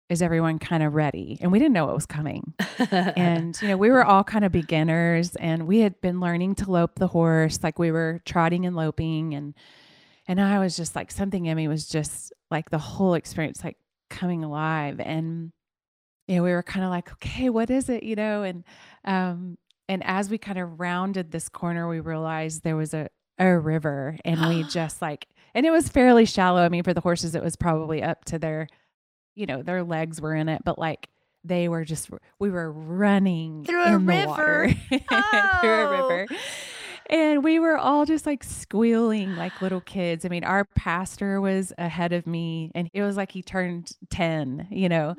is 0.09 0.21
everyone 0.21 0.59
kind 0.59 0.83
of 0.83 0.93
ready? 0.93 1.37
And 1.41 1.51
we 1.51 1.59
didn't 1.59 1.73
know 1.73 1.85
what 1.85 1.95
was 1.95 2.05
coming. 2.05 2.53
And 2.91 3.59
you 3.61 3.69
know 3.69 3.77
we 3.77 3.89
were 3.89 4.03
all 4.03 4.23
kind 4.23 4.45
of 4.45 4.51
beginners 4.51 5.35
and 5.37 5.65
we 5.67 5.79
had 5.79 5.99
been 6.01 6.19
learning 6.19 6.55
to 6.55 6.69
lope 6.69 6.95
the 6.95 7.07
horse 7.07 7.59
like 7.63 7.79
we 7.79 7.91
were 7.91 8.21
trotting 8.25 8.65
and 8.65 8.75
loping 8.75 9.33
and 9.33 9.53
and 10.27 10.41
i 10.41 10.59
was 10.59 10.75
just 10.75 10.95
like 10.95 11.11
something 11.11 11.45
in 11.45 11.55
me 11.55 11.67
was 11.67 11.87
just 11.87 12.33
like 12.51 12.69
the 12.69 12.77
whole 12.77 13.13
experience 13.13 13.63
like 13.63 13.77
coming 14.09 14.43
alive. 14.43 14.99
And 14.99 15.51
you 16.27 16.37
know 16.37 16.43
we 16.43 16.51
were 16.51 16.63
kind 16.63 16.83
of 16.83 16.91
like 16.91 17.11
okay 17.13 17.49
what 17.49 17.69
is 17.69 17.89
it? 17.89 18.03
You 18.03 18.15
know 18.15 18.43
and 18.43 18.63
um 19.03 19.57
and 19.87 20.03
as 20.03 20.29
we 20.29 20.37
kind 20.37 20.57
of 20.57 20.79
rounded 20.79 21.31
this 21.31 21.49
corner 21.49 21.87
we 21.87 21.99
realized 21.99 22.63
there 22.63 22.75
was 22.75 22.93
a 22.93 23.09
a 23.37 23.57
river 23.57 24.17
and 24.23 24.47
we 24.47 24.63
just 24.69 25.01
like 25.01 25.27
and 25.53 25.65
it 25.65 25.71
was 25.71 25.89
fairly 25.89 26.25
shallow. 26.25 26.61
I 26.61 26.69
mean 26.69 26.83
for 26.83 26.93
the 26.93 27.01
horses 27.01 27.35
it 27.35 27.43
was 27.43 27.55
probably 27.55 28.01
up 28.01 28.25
to 28.25 28.39
their 28.39 28.67
you 29.35 29.45
know 29.45 29.61
their 29.61 29.83
legs 29.83 30.19
were 30.21 30.33
in 30.35 30.49
it 30.49 30.61
but 30.63 30.77
like 30.79 31.07
they 31.43 31.67
were 31.69 31.85
just 31.85 32.09
we 32.39 32.49
were 32.49 32.71
running 32.71 33.63
Through 33.65 33.83
a 33.83 33.97
river. 33.97 34.25
water 34.27 34.69
through 34.89 34.99
a 34.99 35.85
Oh. 35.87 35.89
river 35.91 36.27
and 37.07 37.43
we 37.43 37.59
were 37.59 37.77
all 37.77 38.05
just 38.05 38.25
like 38.25 38.43
squealing 38.43 39.35
like 39.35 39.61
little 39.61 39.81
kids 39.81 40.25
i 40.25 40.29
mean 40.29 40.43
our 40.43 40.65
pastor 40.75 41.39
was 41.39 41.71
ahead 41.77 42.13
of 42.13 42.25
me 42.25 42.71
and 42.73 42.89
it 42.93 43.03
was 43.03 43.15
like 43.17 43.31
he 43.31 43.43
turned 43.43 43.91
10 44.09 44.67
you 44.71 44.89
know 44.89 45.13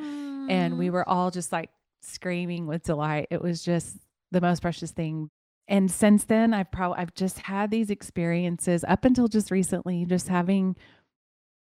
and 0.49 0.79
we 0.79 0.89
Mm. 0.89 0.93
were 0.93 1.09
all 1.09 1.31
just 1.31 1.53
like 1.53 1.71
screaming 2.03 2.67
with 2.67 2.83
delight 2.83 3.29
it 3.31 3.41
was 3.43 3.63
just 3.63 3.97
the 4.33 4.41
most 4.41 4.63
precious 4.63 4.91
thing 4.93 5.29
and 5.69 5.91
since 5.91 6.25
then 6.25 6.53
i've 6.55 6.71
probably 6.73 6.99
i've 6.99 7.15
just 7.15 7.39
had 7.41 7.71
these 7.71 7.91
experiences 7.91 8.85
up 8.89 9.05
until 9.05 9.29
just 9.29 9.51
recently 9.53 10.05
just 10.07 10.27
having 10.29 10.75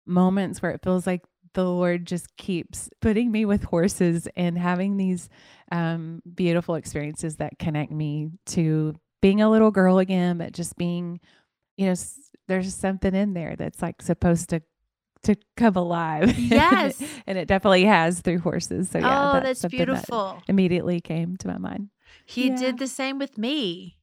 moments 0.05 0.62
where 0.62 0.71
it 0.71 0.81
feels 0.84 1.08
like 1.08 1.23
the 1.55 1.63
lord 1.65 2.05
just 2.05 2.37
keeps 2.37 2.89
putting 3.01 3.31
me 3.31 3.43
with 3.45 3.63
horses 3.63 4.27
and 4.35 4.57
having 4.57 4.97
these 4.97 5.27
um, 5.71 6.21
beautiful 6.35 6.75
experiences 6.75 7.37
that 7.37 7.57
connect 7.57 7.91
me 7.91 8.29
to 8.45 8.93
being 9.21 9.41
a 9.41 9.49
little 9.49 9.71
girl 9.71 9.97
again 9.97 10.37
but 10.37 10.51
just 10.53 10.75
being 10.77 11.19
you 11.77 11.87
know 11.87 11.93
s- 11.93 12.29
there's 12.47 12.75
something 12.75 13.15
in 13.15 13.33
there 13.33 13.55
that's 13.55 13.81
like 13.81 14.01
supposed 14.03 14.49
to 14.49 14.61
to 15.23 15.35
come 15.57 15.75
alive 15.75 16.37
Yes. 16.37 17.01
and 17.27 17.35
it 17.39 17.47
definitely 17.47 17.85
has 17.85 18.21
through 18.21 18.39
horses 18.39 18.91
so 18.91 18.99
yeah 18.99 19.31
oh, 19.31 19.39
that's 19.41 19.61
something 19.61 19.79
that 19.79 19.85
beautiful. 19.87 20.43
immediately 20.47 21.01
came 21.01 21.35
to 21.37 21.47
my 21.47 21.57
mind 21.57 21.89
He 22.25 22.49
Yeah. 22.49 22.57
did 22.57 22.77
the 22.77 22.87
same 22.87 23.17
with 23.17 23.35
me. 23.39 23.97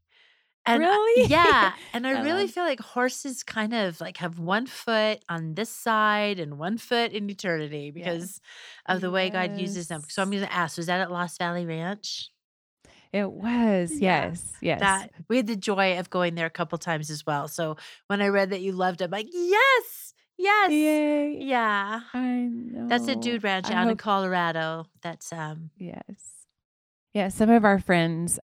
And 0.65 0.85
I- 0.85 0.87
Really? 0.89 1.29
yeah. 1.29 1.73
And 1.93 2.07
I 2.07 2.11
I 2.21 2.23
really 2.23 2.43
love- 2.43 2.51
feel 2.51 2.65
like 2.65 2.81
horses 2.81 3.43
kind 3.43 3.75
of 3.75 4.01
like 4.01 4.19
have 4.19 4.39
one 4.39 4.67
foot 4.67 5.25
on 5.29 5.55
this 5.55 5.71
side 5.71 6.39
and 6.39 6.59
one 6.59 6.79
foot 6.79 7.13
in 7.13 7.29
eternity 7.29 7.91
because 7.91 8.41
of 8.87 9.01
the 9.01 9.11
way 9.11 9.29
God 9.31 9.59
uses 9.59 9.89
them. 9.89 10.03
So 10.09 10.23
I'm 10.23 10.31
going 10.31 10.43
to 10.45 10.53
ask, 10.53 10.77
was 10.77 10.87
that 10.87 11.01
at 11.01 11.11
Lost 11.11 11.39
Valley 11.39 11.67
Ranch? 11.67 12.29
it 13.13 13.31
was 13.31 13.93
yes 14.01 14.55
yes 14.63 14.81
That 14.81 15.11
we 15.29 15.37
had 15.37 15.47
the 15.47 15.55
joy 15.55 15.99
of 15.99 16.09
going 16.09 16.35
there 16.35 16.47
a 16.47 16.51
couple 16.51 16.79
times 16.79 17.11
as 17.11 17.27
well. 17.27 17.47
So 17.47 17.77
when 18.07 18.23
I 18.23 18.29
read 18.29 18.49
that 18.51 18.63
you 18.63 18.73
loved 18.73 19.03
it, 19.03 19.05
I'm 19.05 19.11
like, 19.11 19.29
yes, 19.31 20.15
yes. 20.39 20.71
yay 20.71 21.37
Yeah. 21.43 22.01
i 22.15 22.21
know 22.49 22.89
That's 22.89 23.09
a 23.09 23.15
dude 23.17 23.45
ranch 23.45 23.69
I 23.71 23.75
out 23.75 23.89
in 23.91 23.97
Colorado. 23.99 24.87
That's 25.03 25.31
um 25.31 25.69
Yes. 25.77 26.47
Yeah, 27.13 27.29
some 27.29 27.51
of 27.51 27.67
our 27.67 27.79
friends 27.79 28.41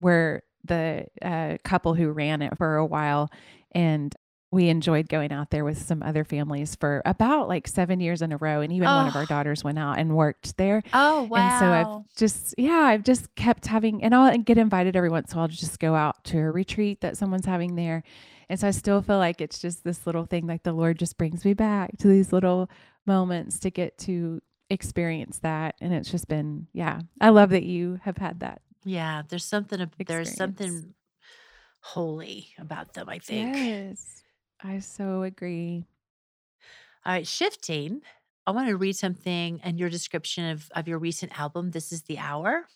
were 0.00 0.42
the 0.68 1.06
uh, 1.22 1.56
couple 1.64 1.94
who 1.94 2.10
ran 2.10 2.42
it 2.42 2.56
for 2.56 2.76
a 2.76 2.86
while, 2.86 3.30
and 3.72 4.14
we 4.50 4.70
enjoyed 4.70 5.10
going 5.10 5.30
out 5.30 5.50
there 5.50 5.62
with 5.62 5.76
some 5.76 6.02
other 6.02 6.24
families 6.24 6.74
for 6.74 7.02
about 7.04 7.48
like 7.48 7.68
seven 7.68 8.00
years 8.00 8.22
in 8.22 8.32
a 8.32 8.38
row. 8.38 8.62
And 8.62 8.72
even 8.72 8.88
one 8.88 9.06
of 9.06 9.14
Oh. 9.14 9.18
our 9.18 9.26
daughters 9.26 9.62
went 9.62 9.78
out 9.78 9.98
and 9.98 10.16
worked 10.16 10.56
there. 10.56 10.82
Oh 10.94 11.24
wow. 11.24 11.36
And 11.38 11.58
so 11.60 11.66
I've 11.66 12.16
just, 12.16 12.54
yeah, 12.56 12.78
I've 12.78 13.02
just 13.04 13.34
kept 13.34 13.66
having, 13.66 14.02
and 14.02 14.14
I'll 14.14 14.38
get 14.38 14.56
invited 14.56 14.96
every 14.96 15.10
once 15.10 15.32
in 15.32 15.36
a 15.36 15.40
while 15.42 15.48
to 15.48 15.54
just 15.54 15.78
go 15.78 15.94
out 15.94 16.24
to 16.24 16.38
a 16.38 16.50
retreat 16.50 17.02
that 17.02 17.18
someone's 17.18 17.44
having 17.44 17.74
there. 17.74 18.02
And 18.48 18.58
so 18.58 18.66
I 18.68 18.70
still 18.70 19.02
feel 19.02 19.18
like 19.18 19.42
it's 19.42 19.58
just 19.58 19.84
this 19.84 20.06
little 20.06 20.24
thing, 20.24 20.46
like 20.46 20.62
the 20.62 20.72
Lord 20.72 20.98
just 20.98 21.18
brings 21.18 21.44
me 21.44 21.52
back 21.52 21.98
to 21.98 22.08
these 22.08 22.32
little 22.32 22.70
moments 23.04 23.58
to 23.58 23.70
get 23.70 23.98
to 23.98 24.40
experience 24.70 25.40
that. 25.40 25.74
And 25.82 25.92
it's 25.92 26.10
just 26.10 26.26
been, 26.26 26.68
yeah, 26.72 27.00
I 27.20 27.28
love 27.28 27.50
that 27.50 27.64
you 27.64 28.00
have 28.04 28.16
had 28.16 28.40
that. 28.40 28.62
Yeah, 28.84 29.22
there's 29.28 29.44
something 29.44 29.80
ab- 29.80 29.94
there's 30.06 30.36
something 30.36 30.94
holy 31.80 32.48
about 32.58 32.94
them, 32.94 33.08
I 33.08 33.18
think. 33.18 33.54
Yes, 33.54 34.22
I 34.62 34.78
so 34.80 35.22
agree. 35.22 35.84
All 37.04 37.12
right, 37.12 37.26
shifting 37.26 38.02
I 38.48 38.50
want 38.50 38.68
to 38.68 38.78
read 38.78 38.96
something 38.96 39.60
and 39.62 39.78
your 39.78 39.90
description 39.90 40.48
of, 40.48 40.70
of 40.74 40.88
your 40.88 40.98
recent 40.98 41.38
album, 41.38 41.70
This 41.70 41.92
is 41.92 42.04
the 42.04 42.16
Hour. 42.16 42.66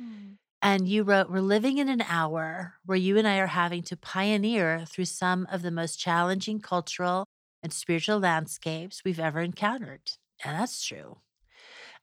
Mm. 0.00 0.36
And 0.62 0.86
you 0.86 1.02
wrote, 1.02 1.28
We're 1.28 1.40
living 1.40 1.78
in 1.78 1.88
an 1.88 2.02
hour 2.02 2.74
where 2.86 2.96
you 2.96 3.18
and 3.18 3.26
I 3.26 3.38
are 3.38 3.48
having 3.48 3.82
to 3.82 3.96
pioneer 3.96 4.84
through 4.86 5.06
some 5.06 5.48
of 5.50 5.62
the 5.62 5.72
most 5.72 5.98
challenging 5.98 6.60
cultural 6.60 7.24
and 7.60 7.72
spiritual 7.72 8.20
landscapes 8.20 9.02
we've 9.04 9.18
ever 9.18 9.40
encountered. 9.40 10.12
And 10.44 10.56
that's 10.56 10.84
true. 10.84 11.16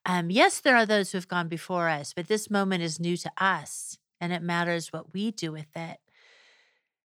Um, 0.06 0.32
yes, 0.32 0.60
there 0.60 0.76
are 0.76 0.86
those 0.86 1.12
who 1.12 1.18
have 1.18 1.28
gone 1.28 1.48
before 1.48 1.88
us, 1.90 2.14
but 2.14 2.28
this 2.28 2.50
moment 2.50 2.84
is 2.84 3.00
new 3.00 3.18
to 3.18 3.32
us 3.38 3.98
and 4.20 4.34
it 4.34 4.42
matters 4.42 4.92
what 4.92 5.14
we 5.14 5.32
do 5.32 5.52
with 5.52 5.76
it. 5.76 6.00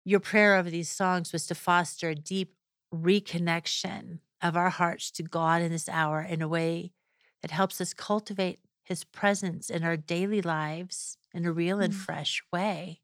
Your 0.04 0.20
prayer 0.20 0.56
over 0.56 0.70
these 0.70 0.90
songs 0.90 1.34
was 1.34 1.48
to 1.48 1.56
foster 1.56 2.10
a 2.10 2.16
deep 2.16 2.54
reconnection 2.94 4.20
of 4.42 4.56
our 4.56 4.70
hearts 4.70 5.10
to 5.12 5.24
God 5.24 5.62
in 5.62 5.72
this 5.72 5.90
hour 5.90 6.22
in 6.22 6.42
a 6.42 6.48
way 6.48 6.94
that 7.42 7.52
helps 7.52 7.82
us 7.82 7.94
cultivate 7.94 8.60
his 8.84 9.04
presence 9.04 9.70
in 9.70 9.84
our 9.84 9.98
daily 9.98 10.42
lives 10.42 11.18
in 11.34 11.46
a 11.46 11.52
real 11.52 11.80
and 11.80 11.94
Mm. 11.94 11.94
fresh 11.94 12.42
way. 12.54 13.02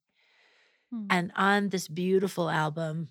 Mm. 0.93 1.09
And 1.09 1.31
on 1.35 1.69
this 1.69 1.87
beautiful 1.87 2.49
album, 2.49 3.09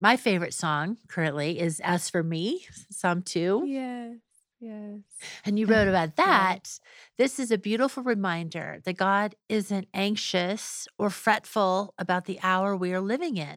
my 0.00 0.16
favorite 0.16 0.54
song 0.54 0.98
currently 1.08 1.60
is 1.60 1.80
As 1.80 2.10
for 2.10 2.22
Me, 2.22 2.66
Psalm 2.90 3.22
2. 3.22 3.68
Yes. 3.68 4.20
Yes. 4.62 5.34
And 5.44 5.58
you 5.58 5.66
wrote 5.66 5.88
about 5.88 6.16
that. 6.16 6.78
This 7.18 7.38
is 7.40 7.50
a 7.50 7.58
beautiful 7.58 8.02
reminder 8.02 8.80
that 8.84 8.96
God 8.96 9.34
isn't 9.48 9.88
anxious 9.94 10.86
or 10.98 11.10
fretful 11.10 11.94
about 11.98 12.26
the 12.26 12.38
hour 12.42 12.76
we 12.76 12.92
are 12.94 13.00
living 13.00 13.36
in 13.36 13.56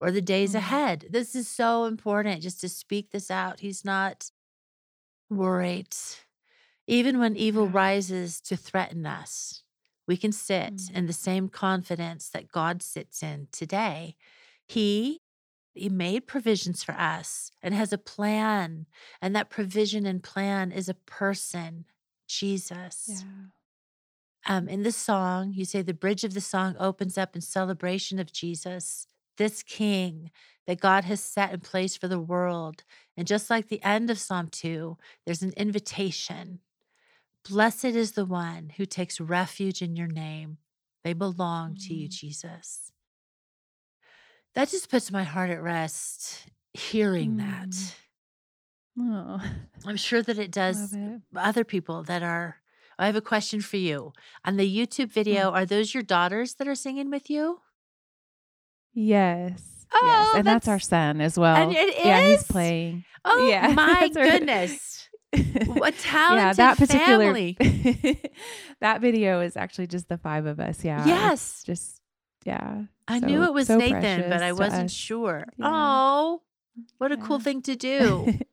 or 0.00 0.10
the 0.12 0.22
days 0.22 0.54
Mm. 0.54 0.56
ahead. 0.56 1.06
This 1.10 1.34
is 1.34 1.48
so 1.48 1.86
important 1.86 2.42
just 2.42 2.60
to 2.62 2.68
speak 2.70 3.10
this 3.12 3.30
out. 3.30 3.60
He's 3.60 3.84
not 3.84 4.30
worried. 5.30 5.94
Even 6.88 7.18
when 7.20 7.36
evil 7.36 7.68
Yeah. 7.68 7.70
rises 7.70 8.40
to 8.42 8.56
threaten 8.56 9.06
us, 9.06 9.64
we 10.08 10.18
can 10.18 10.32
sit 10.32 10.74
Mm. 10.74 10.94
in 10.94 11.06
the 11.06 11.14
same 11.14 11.48
confidence 11.48 12.30
that 12.30 12.48
God 12.48 12.82
sits 12.82 13.22
in 13.22 13.48
today. 13.52 14.16
He 14.68 15.21
he 15.74 15.88
made 15.88 16.26
provisions 16.26 16.82
for 16.82 16.92
us 16.92 17.50
and 17.62 17.74
has 17.74 17.92
a 17.92 17.98
plan. 17.98 18.86
And 19.20 19.34
that 19.34 19.50
provision 19.50 20.06
and 20.06 20.22
plan 20.22 20.70
is 20.72 20.88
a 20.88 20.94
person, 20.94 21.86
Jesus. 22.26 23.06
Yeah. 23.08 24.56
Um, 24.56 24.68
in 24.68 24.82
the 24.82 24.92
song, 24.92 25.52
you 25.54 25.64
say 25.64 25.82
the 25.82 25.94
bridge 25.94 26.24
of 26.24 26.34
the 26.34 26.40
song 26.40 26.74
opens 26.78 27.16
up 27.16 27.34
in 27.34 27.40
celebration 27.40 28.18
of 28.18 28.32
Jesus, 28.32 29.06
this 29.36 29.62
King 29.62 30.30
that 30.66 30.80
God 30.80 31.04
has 31.04 31.22
set 31.22 31.52
in 31.52 31.60
place 31.60 31.96
for 31.96 32.08
the 32.08 32.20
world. 32.20 32.84
And 33.16 33.26
just 33.26 33.50
like 33.50 33.68
the 33.68 33.82
end 33.82 34.10
of 34.10 34.18
Psalm 34.18 34.48
2, 34.48 34.96
there's 35.24 35.42
an 35.42 35.52
invitation. 35.56 36.60
Blessed 37.48 37.86
is 37.86 38.12
the 38.12 38.24
one 38.24 38.72
who 38.76 38.84
takes 38.86 39.20
refuge 39.20 39.82
in 39.82 39.96
your 39.96 40.06
name. 40.06 40.58
They 41.02 41.12
belong 41.12 41.76
to 41.88 41.94
you, 41.94 42.08
Mm. 42.08 42.12
Jesus. 42.12 42.91
That 44.54 44.68
just 44.68 44.90
puts 44.90 45.10
my 45.10 45.22
heart 45.24 45.50
at 45.50 45.62
rest 45.62 46.46
hearing 46.74 47.36
that. 47.38 47.70
Mm. 47.70 47.94
Oh, 49.00 49.40
I'm 49.86 49.96
sure 49.96 50.22
that 50.22 50.38
it 50.38 50.50
does 50.62 50.92
it. 50.92 51.20
other 51.34 51.64
people 51.64 52.02
that 52.04 52.22
are. 52.22 52.56
I 52.98 53.06
have 53.06 53.16
a 53.16 53.22
question 53.22 53.60
for 53.62 53.78
you. 53.78 54.12
On 54.44 54.56
the 54.58 54.68
YouTube 54.86 55.10
video, 55.10 55.50
Mm. 55.50 55.54
are 55.54 55.64
those 55.66 55.94
your 55.94 56.02
daughters 56.02 56.54
that 56.54 56.68
are 56.68 56.74
singing 56.74 57.10
with 57.10 57.30
you? 57.30 57.60
Yes. 58.94 59.52
yes. 59.58 59.88
Oh, 59.94 60.34
And 60.36 60.46
that's 60.46 60.68
our 60.68 60.78
son 60.78 61.20
as 61.22 61.38
well. 61.38 61.56
And 61.56 61.72
it 61.74 61.94
Yeah, 62.04 62.26
he's 62.28 62.42
playing. 62.44 63.04
Oh 63.24 63.48
Yeah, 63.48 63.68
my 63.76 64.10
goodness. 64.12 65.08
What 65.64 65.94
yeah, 66.12 66.52
that 66.52 66.76
particular 66.76 67.24
family. 67.24 67.56
that 68.80 69.00
video 69.00 69.40
is 69.40 69.56
actually 69.56 69.86
just 69.86 70.08
the 70.10 70.18
five 70.18 70.44
of 70.44 70.60
us. 70.60 70.84
Yeah. 70.84 71.06
Yes. 71.06 71.62
Just 71.64 72.01
yeah. 72.44 72.82
I 73.08 73.18
knew 73.18 73.42
it 73.44 73.52
was 73.52 73.66
so 73.66 73.78
Nathan, 73.78 74.30
but 74.30 74.42
I 74.42 74.52
wasn't 74.52 74.84
us. 74.84 74.92
sure. 74.92 75.44
Yeah. 75.56 75.66
Oh, 75.68 76.42
what 76.98 77.12
a 77.12 77.16
cool 77.16 77.38
thing 77.38 77.62
to 77.62 77.76
do. 77.76 78.34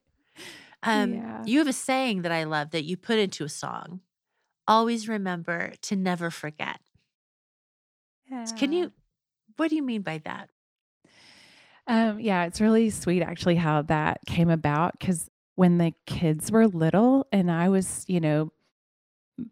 Um, 0.82 1.12
Yeah. 1.14 1.42
You 1.44 1.58
have 1.58 1.68
a 1.68 1.74
saying 1.74 2.22
that 2.22 2.32
I 2.32 2.44
love 2.44 2.70
that 2.70 2.84
you 2.84 2.96
put 2.96 3.18
into 3.18 3.44
a 3.44 3.50
song. 3.50 4.00
Always 4.66 5.08
remember 5.08 5.74
to 5.82 5.94
never 5.94 6.30
forget. 6.30 6.80
Can 8.56 8.72
you, 8.72 8.92
what 9.56 9.68
do 9.68 9.76
you 9.76 9.82
mean 9.82 10.00
by 10.02 10.22
that? 10.24 10.48
Um, 11.86 12.20
yeah, 12.20 12.44
it's 12.44 12.60
really 12.60 12.88
sweet 12.88 13.22
actually 13.22 13.56
how 13.56 13.82
that 13.82 14.20
came 14.26 14.48
about 14.48 14.98
because 14.98 15.28
when 15.56 15.78
the 15.78 15.92
kids 16.06 16.50
were 16.50 16.66
little 16.66 17.26
and 17.32 17.50
I 17.50 17.68
was, 17.68 18.04
you 18.06 18.20
know, 18.20 18.52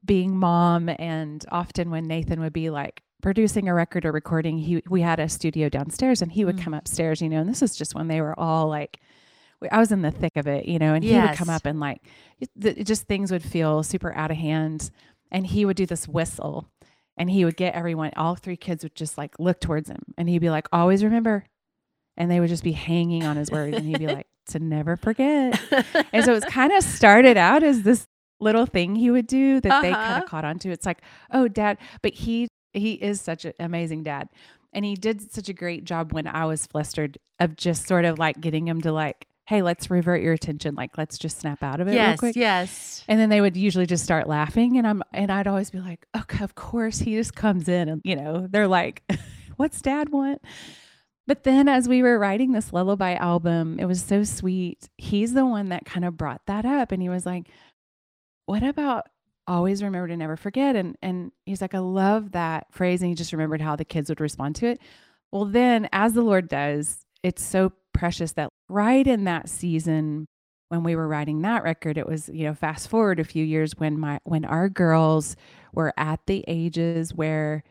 being 0.04 0.36
mom 0.36 0.88
and 0.88 1.44
often 1.50 1.90
when 1.90 2.06
Nathan 2.06 2.40
would 2.40 2.52
be 2.52 2.70
like 2.70 3.02
producing 3.22 3.68
a 3.68 3.74
record 3.74 4.04
or 4.04 4.12
recording, 4.12 4.58
he 4.58 4.82
we 4.88 5.00
had 5.02 5.18
a 5.20 5.28
studio 5.28 5.68
downstairs 5.68 6.22
and 6.22 6.32
he 6.32 6.44
would 6.44 6.56
Mm. 6.56 6.62
come 6.64 6.74
upstairs, 6.74 7.20
you 7.20 7.28
know, 7.28 7.40
and 7.40 7.48
this 7.48 7.62
is 7.62 7.76
just 7.76 7.94
when 7.94 8.08
they 8.08 8.20
were 8.20 8.38
all 8.38 8.68
like 8.68 9.00
I 9.72 9.78
was 9.78 9.90
in 9.90 10.02
the 10.02 10.12
thick 10.12 10.36
of 10.36 10.46
it, 10.46 10.66
you 10.66 10.78
know, 10.78 10.94
and 10.94 11.02
he 11.02 11.10
would 11.30 11.36
come 11.36 11.50
up 11.50 11.66
and 11.66 11.80
like 11.80 12.00
it, 12.40 12.84
just 12.86 13.06
things 13.08 13.32
would 13.32 13.42
feel 13.42 13.82
super 13.82 14.14
out 14.14 14.30
of 14.30 14.36
hand. 14.36 14.90
And 15.32 15.46
he 15.46 15.64
would 15.64 15.76
do 15.76 15.84
this 15.84 16.06
whistle 16.08 16.68
and 17.16 17.28
he 17.28 17.44
would 17.44 17.56
get 17.56 17.74
everyone 17.74 18.12
all 18.16 18.34
three 18.36 18.56
kids 18.56 18.82
would 18.84 18.94
just 18.94 19.18
like 19.18 19.38
look 19.40 19.60
towards 19.60 19.88
him 19.90 20.00
and 20.16 20.28
he'd 20.28 20.38
be 20.38 20.48
like 20.50 20.68
always 20.72 21.02
remember. 21.04 21.44
And 22.16 22.30
they 22.30 22.40
would 22.40 22.48
just 22.48 22.64
be 22.64 22.72
hanging 22.72 23.24
on 23.24 23.36
his 23.36 23.50
words 23.50 23.76
and 23.76 23.84
he'd 23.86 23.98
be 23.98 24.06
like 24.06 24.26
to 24.50 24.58
never 24.60 24.96
forget. 24.96 25.60
And 26.12 26.24
so 26.24 26.34
it's 26.34 26.46
kind 26.60 26.72
of 26.72 26.82
started 26.84 27.36
out 27.36 27.62
as 27.62 27.82
this 27.82 28.06
little 28.40 28.64
thing 28.66 28.94
he 28.94 29.10
would 29.10 29.26
do 29.26 29.60
that 29.60 29.82
they 29.82 29.90
kind 29.92 30.12
Uh-huh. 30.12 30.22
of 30.22 30.28
caught 30.30 30.44
on 30.44 30.58
to. 30.60 30.70
It's 30.70 30.86
like 30.86 31.02
oh 31.32 31.48
dad 31.48 31.78
but 32.00 32.14
he 32.14 32.46
he 32.78 32.94
is 32.94 33.20
such 33.20 33.44
an 33.44 33.52
amazing 33.60 34.02
dad 34.02 34.28
and 34.72 34.84
he 34.84 34.94
did 34.94 35.32
such 35.32 35.48
a 35.48 35.54
great 35.54 35.84
job 35.84 36.12
when 36.12 36.26
i 36.26 36.44
was 36.44 36.66
flustered 36.66 37.18
of 37.40 37.56
just 37.56 37.86
sort 37.86 38.04
of 38.04 38.18
like 38.18 38.40
getting 38.40 38.66
him 38.66 38.80
to 38.80 38.92
like 38.92 39.28
hey 39.48 39.62
let's 39.62 39.90
revert 39.90 40.20
your 40.20 40.34
attention 40.34 40.74
like 40.74 40.98
let's 40.98 41.16
just 41.16 41.40
snap 41.40 41.62
out 41.62 41.80
of 41.80 41.88
it 41.88 41.92
real 41.92 42.00
yes, 42.00 42.18
quick 42.18 42.36
yes. 42.36 43.02
and 43.08 43.18
then 43.18 43.30
they 43.30 43.40
would 43.40 43.56
usually 43.56 43.86
just 43.86 44.04
start 44.04 44.28
laughing 44.28 44.76
and 44.76 44.86
I'm 44.86 45.02
and 45.14 45.32
I'd 45.32 45.46
always 45.46 45.70
be 45.70 45.80
like, 45.80 46.06
"Okay, 46.14 46.44
of 46.44 46.54
course 46.54 46.98
he 46.98 47.14
just 47.14 47.34
comes 47.34 47.66
in 47.66 47.88
and 47.88 48.02
you 48.04 48.14
know, 48.14 48.46
they're 48.50 48.68
like, 48.68 49.02
what's 49.56 49.80
dad 49.80 50.10
want?" 50.10 50.42
But 51.26 51.44
then 51.44 51.66
as 51.66 51.88
we 51.88 52.02
were 52.02 52.18
writing 52.18 52.52
this 52.52 52.74
lullaby 52.74 53.14
album, 53.14 53.78
it 53.80 53.86
was 53.86 54.02
so 54.02 54.22
sweet. 54.22 54.86
He's 54.98 55.32
the 55.32 55.46
one 55.46 55.70
that 55.70 55.86
kind 55.86 56.04
of 56.04 56.18
brought 56.18 56.42
that 56.46 56.66
up 56.66 56.92
and 56.92 57.00
he 57.00 57.08
was 57.08 57.24
like, 57.24 57.48
"What 58.44 58.62
about 58.62 59.06
always 59.48 59.82
remember 59.82 60.08
to 60.08 60.16
never 60.16 60.36
forget?" 60.36 60.76
And 60.76 60.96
and 61.02 61.32
he's 61.46 61.60
like, 61.60 61.74
"I 61.74 61.80
love 61.80 62.32
that 62.32 62.66
phrase." 62.72 63.02
And 63.02 63.08
he 63.08 63.14
just 63.14 63.32
remembered 63.32 63.60
how 63.60 63.76
the 63.76 63.84
kids 63.84 64.08
would 64.10 64.20
respond 64.20 64.56
to 64.56 64.66
it. 64.68 64.80
Well, 65.32 65.44
then 65.46 65.88
as 65.92 66.14
the 66.14 66.22
Lord 66.22 66.48
does, 66.48 67.04
it's 67.22 67.42
so 67.44 67.72
precious 67.92 68.32
that 68.32 68.50
right 68.68 69.06
in 69.06 69.24
that 69.24 69.48
season 69.48 70.26
when 70.68 70.84
we 70.84 70.94
were 70.94 71.08
writing 71.08 71.42
that 71.42 71.64
record 71.64 71.98
it 71.98 72.06
was 72.06 72.28
you 72.28 72.44
know 72.44 72.54
fast 72.54 72.88
forward 72.88 73.18
a 73.18 73.24
few 73.24 73.44
years 73.44 73.72
when 73.78 73.98
my 73.98 74.20
when 74.24 74.44
our 74.44 74.68
girls 74.68 75.34
were 75.72 75.92
at 75.96 76.20
the 76.26 76.44
ages 76.46 77.14
where 77.14 77.64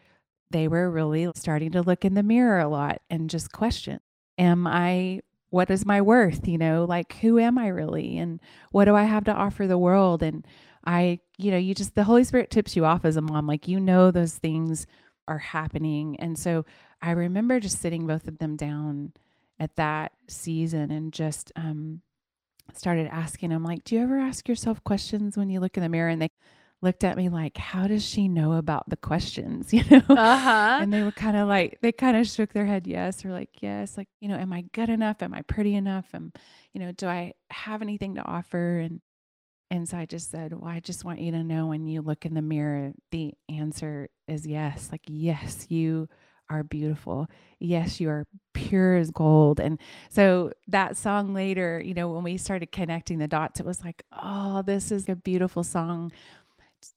they 0.51 0.67
were 0.67 0.89
really 0.89 1.29
starting 1.35 1.71
to 1.71 1.81
look 1.81 2.03
in 2.03 2.13
the 2.13 2.23
mirror 2.23 2.59
a 2.59 2.67
lot 2.67 3.01
and 3.09 3.29
just 3.29 3.51
question 3.51 3.99
am 4.37 4.67
i 4.67 5.21
what 5.49 5.69
is 5.69 5.85
my 5.85 6.01
worth 6.01 6.47
you 6.47 6.57
know 6.57 6.85
like 6.85 7.13
who 7.17 7.39
am 7.39 7.57
i 7.57 7.67
really 7.67 8.17
and 8.17 8.41
what 8.71 8.85
do 8.85 8.95
i 8.95 9.03
have 9.03 9.23
to 9.23 9.33
offer 9.33 9.67
the 9.67 9.77
world 9.77 10.21
and 10.21 10.45
i 10.85 11.19
you 11.37 11.51
know 11.51 11.57
you 11.57 11.75
just 11.75 11.95
the 11.95 12.03
holy 12.03 12.23
spirit 12.23 12.49
tips 12.49 12.75
you 12.75 12.85
off 12.85 13.05
as 13.05 13.15
a 13.17 13.21
mom 13.21 13.45
like 13.47 13.67
you 13.67 13.79
know 13.79 14.11
those 14.11 14.35
things 14.35 14.87
are 15.27 15.37
happening. 15.39 16.15
And 16.19 16.37
so 16.37 16.65
i 17.01 17.11
remember 17.11 17.59
just 17.59 17.79
sitting 17.81 18.07
both 18.07 18.27
of 18.27 18.37
them 18.39 18.55
down 18.55 19.13
at 19.59 19.75
that 19.75 20.13
season 20.27 20.89
and 20.91 21.11
just 21.13 21.51
um 21.55 22.01
started 22.73 23.07
asking 23.11 23.49
them 23.49 23.63
like 23.63 23.83
do 23.83 23.95
you 23.95 24.01
ever 24.01 24.19
ask 24.19 24.47
yourself 24.47 24.83
questions 24.83 25.37
when 25.37 25.49
you 25.49 25.59
look 25.59 25.77
in 25.77 25.83
the 25.83 25.89
mirror? 25.89 26.09
And 26.09 26.21
they 26.21 26.29
looked 26.81 27.03
at 27.03 27.17
me 27.17 27.27
like 27.29 27.57
how 27.57 27.87
does 27.87 28.05
she 28.05 28.27
know 28.27 28.53
about 28.53 28.89
the 28.89 28.97
questions? 28.97 29.73
You 29.73 29.83
know? 29.89 30.15
Uh-huh. 30.15 30.77
and 30.81 30.93
they 30.93 31.01
were 31.03 31.11
kind 31.11 31.35
of 31.37 31.47
like 31.47 31.79
they 31.81 31.91
kind 31.91 32.15
of 32.17 32.27
shook 32.27 32.53
their 32.53 32.65
head 32.65 32.87
yes 32.87 33.25
or 33.25 33.31
like 33.31 33.49
yes 33.61 33.97
like 33.97 34.07
you 34.21 34.27
know 34.29 34.37
am 34.37 34.53
i 34.53 34.61
good 34.73 34.89
enough? 34.89 35.21
Am 35.21 35.33
i 35.33 35.41
pretty 35.41 35.75
enough? 35.75 36.05
Am 36.13 36.31
you 36.73 36.79
know 36.79 36.91
do 36.91 37.07
i 37.07 37.33
have 37.49 37.81
anything 37.81 38.15
to 38.15 38.21
offer? 38.23 38.79
And 38.79 39.01
and 39.69 39.87
so 39.87 39.97
i 39.97 40.05
just 40.05 40.31
said 40.31 40.53
well 40.53 40.69
i 40.69 40.79
just 40.79 41.03
want 41.03 41.19
you 41.19 41.31
to 41.31 41.43
know 41.43 41.67
when 41.67 41.87
you 41.87 42.01
look 42.01 42.25
in 42.25 42.33
the 42.33 42.41
mirror 42.41 42.93
the 43.11 43.33
answer 43.49 44.09
is 44.27 44.45
yes. 44.45 44.89
Like 44.91 45.01
yes 45.07 45.67
you 45.69 46.09
are 46.49 46.63
beautiful. 46.63 47.27
Yes 47.59 47.99
you 47.99 48.09
are 48.09 48.25
pure 48.53 48.95
as 48.95 49.11
gold. 49.11 49.59
And 49.59 49.79
so 50.09 50.51
that 50.67 50.97
song 50.97 51.33
later 51.33 51.81
you 51.83 51.93
know 51.93 52.09
when 52.09 52.23
we 52.23 52.37
started 52.37 52.71
connecting 52.71 53.19
the 53.19 53.27
dots 53.27 53.59
it 53.59 53.65
was 53.65 53.83
like 53.83 54.03
oh 54.11 54.61
this 54.61 54.91
is 54.91 55.09
a 55.09 55.15
beautiful 55.15 55.63
song 55.63 56.11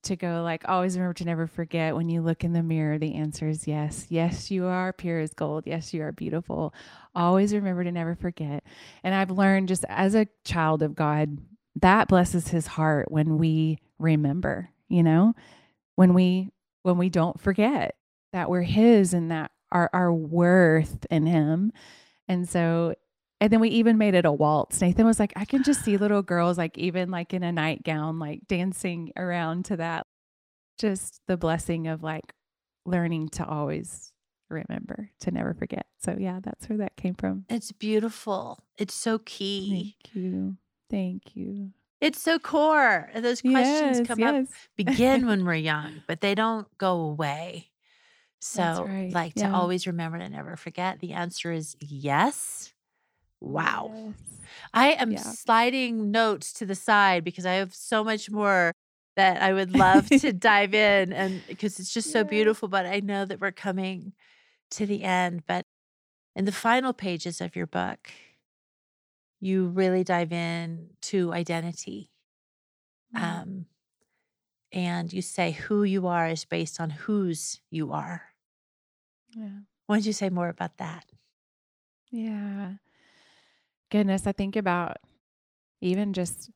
to 0.03 0.15
go 0.15 0.43
like 0.43 0.69
always 0.69 0.97
remember 0.97 1.15
to 1.15 1.25
never 1.25 1.47
forget 1.47 1.97
when 1.97 2.09
you 2.09 2.21
look 2.21 2.45
in 2.45 2.53
the 2.53 2.63
mirror 2.63 2.99
the 2.99 3.15
answer 3.15 3.49
is 3.49 3.67
yes. 3.67 4.07
Yes 4.09 4.51
you 4.51 4.67
are 4.67 4.93
pure 4.93 5.19
as 5.21 5.35
gold. 5.35 5.65
Yes 5.67 5.93
you 5.95 6.03
are 6.03 6.13
beautiful. 6.13 6.75
Always 7.15 7.55
remember 7.55 7.83
to 7.85 7.93
never 7.93 8.15
forget. 8.15 8.65
And 9.03 9.15
i've 9.15 9.31
learned 9.31 9.69
just 9.69 9.85
as 9.89 10.15
a 10.15 10.27
child 10.45 10.83
of 10.83 10.95
god 10.95 11.39
that 11.81 12.09
blesses 12.09 12.49
his 12.49 12.67
heart 12.67 13.11
when 13.11 13.39
we 13.39 13.79
remember, 13.99 14.71
you 14.89 15.03
know, 15.03 15.35
when 15.97 16.15
we 16.15 16.51
when 16.83 16.99
we 16.99 17.09
don't 17.09 17.41
forget 17.41 17.95
that 18.33 18.51
we're 18.51 18.63
his 18.63 19.13
and 19.15 19.31
that 19.31 19.51
our 19.73 19.91
our 19.93 20.13
worth 20.13 21.07
in 21.11 21.27
him. 21.27 21.73
And 22.29 22.49
so 22.49 22.95
and 23.41 23.53
then 23.53 23.61
we 23.61 23.71
even 23.71 23.97
made 23.97 24.15
it 24.15 24.27
a 24.27 24.33
waltz. 24.33 24.81
Nathan 24.81 25.07
was 25.07 25.19
like, 25.19 25.33
I 25.35 25.47
can 25.47 25.63
just 25.63 25.83
see 25.83 25.97
little 25.97 26.23
girls 26.23 26.59
like 26.59 26.77
even 26.77 27.11
like 27.11 27.33
in 27.33 27.43
a 27.43 27.53
nightgown, 27.53 28.19
like 28.19 28.47
dancing 28.47 29.13
around 29.17 29.65
to 29.67 29.77
that. 29.79 30.07
Just 30.79 31.21
the 31.27 31.37
blessing 31.37 31.89
of 31.89 32.03
like 32.03 32.33
learning 32.87 33.29
to 33.31 33.47
always 33.47 34.13
remember, 34.49 35.11
to 35.21 35.31
never 35.31 35.55
forget. 35.55 35.87
So 36.03 36.17
yeah, 36.19 36.41
that's 36.43 36.69
where 36.69 36.79
that 36.79 36.97
came 36.97 37.15
from. 37.15 37.45
It's 37.49 37.73
beautiful. 37.73 38.65
It's 38.79 38.95
so 38.95 39.19
key. 39.19 39.95
Thank 40.05 40.15
you. 40.15 40.57
Thank 40.91 41.37
you. 41.37 41.73
It's 42.01 42.21
so 42.21 42.39
core. 42.39 43.11
Those 43.15 43.43
questions 43.43 44.01
Yes, 44.01 44.01
come 44.01 44.23
up 44.23 44.39
begin 44.77 45.27
when 45.27 45.45
we're 45.45 45.55
young, 45.55 46.03
but 46.07 46.21
they 46.21 46.35
don't 46.35 46.67
go 46.79 47.01
away. 47.01 47.71
So, 48.41 48.87
right. 48.87 49.11
like 49.13 49.35
to 49.37 49.53
always 49.53 49.87
remember 49.87 50.19
to 50.19 50.29
never 50.29 50.57
forget. 50.57 51.01
The 51.01 51.13
answer 51.13 51.53
is 51.53 51.77
yes. 51.81 52.73
Wow. 53.41 53.93
Yes. 53.95 54.41
I 54.75 54.93
am 54.93 55.11
Yeah. 55.11 55.17
sliding 55.17 56.11
notes 56.11 56.53
to 56.55 56.67
the 56.67 56.75
side 56.75 57.25
because 57.25 57.47
I 57.47 57.55
have 57.55 57.75
so 57.75 58.05
much 58.05 58.31
more 58.31 58.73
that 59.17 59.43
I 59.43 59.53
would 59.53 59.71
love 59.73 60.11
to 60.19 60.33
dive 60.33 60.75
in 60.75 61.13
and 61.13 61.45
because 61.47 61.79
it's 61.81 61.93
just 61.93 62.11
so 62.11 62.25
Yeah. 62.25 62.25
beautiful, 62.25 62.69
but 62.69 62.87
I 62.87 63.01
know 63.01 63.25
that 63.27 63.41
we're 63.41 63.53
coming 63.53 64.15
to 64.73 64.87
the 64.87 65.05
end. 65.05 65.45
But 65.47 65.67
in 66.37 66.45
the 66.45 66.53
final 66.53 66.93
pages 66.93 67.41
of 67.41 67.57
your 67.57 67.67
book, 67.67 68.11
you 69.41 69.69
really 69.69 70.05
dive 70.05 70.33
in 70.33 70.91
to 71.03 71.33
identity. 71.33 72.11
Mm. 73.17 73.23
Um, 73.23 73.67
and 74.73 75.13
you 75.13 75.23
say 75.23 75.53
who 75.53 75.83
you 75.83 76.07
are 76.07 76.29
is 76.29 76.45
based 76.45 76.81
on 76.81 76.91
whose 76.91 77.61
you 77.71 77.93
are. 77.93 78.23
Yeah. 79.35 79.61
Why 79.87 79.97
don't 79.97 80.07
you 80.07 80.13
say 80.13 80.29
more 80.29 80.49
about 80.49 80.77
that? 80.77 81.05
Yeah. 82.11 82.75
Goodness, 83.91 84.27
I 84.27 84.33
think 84.33 84.55
about 84.55 84.99
even 85.81 86.13
just 86.13 86.51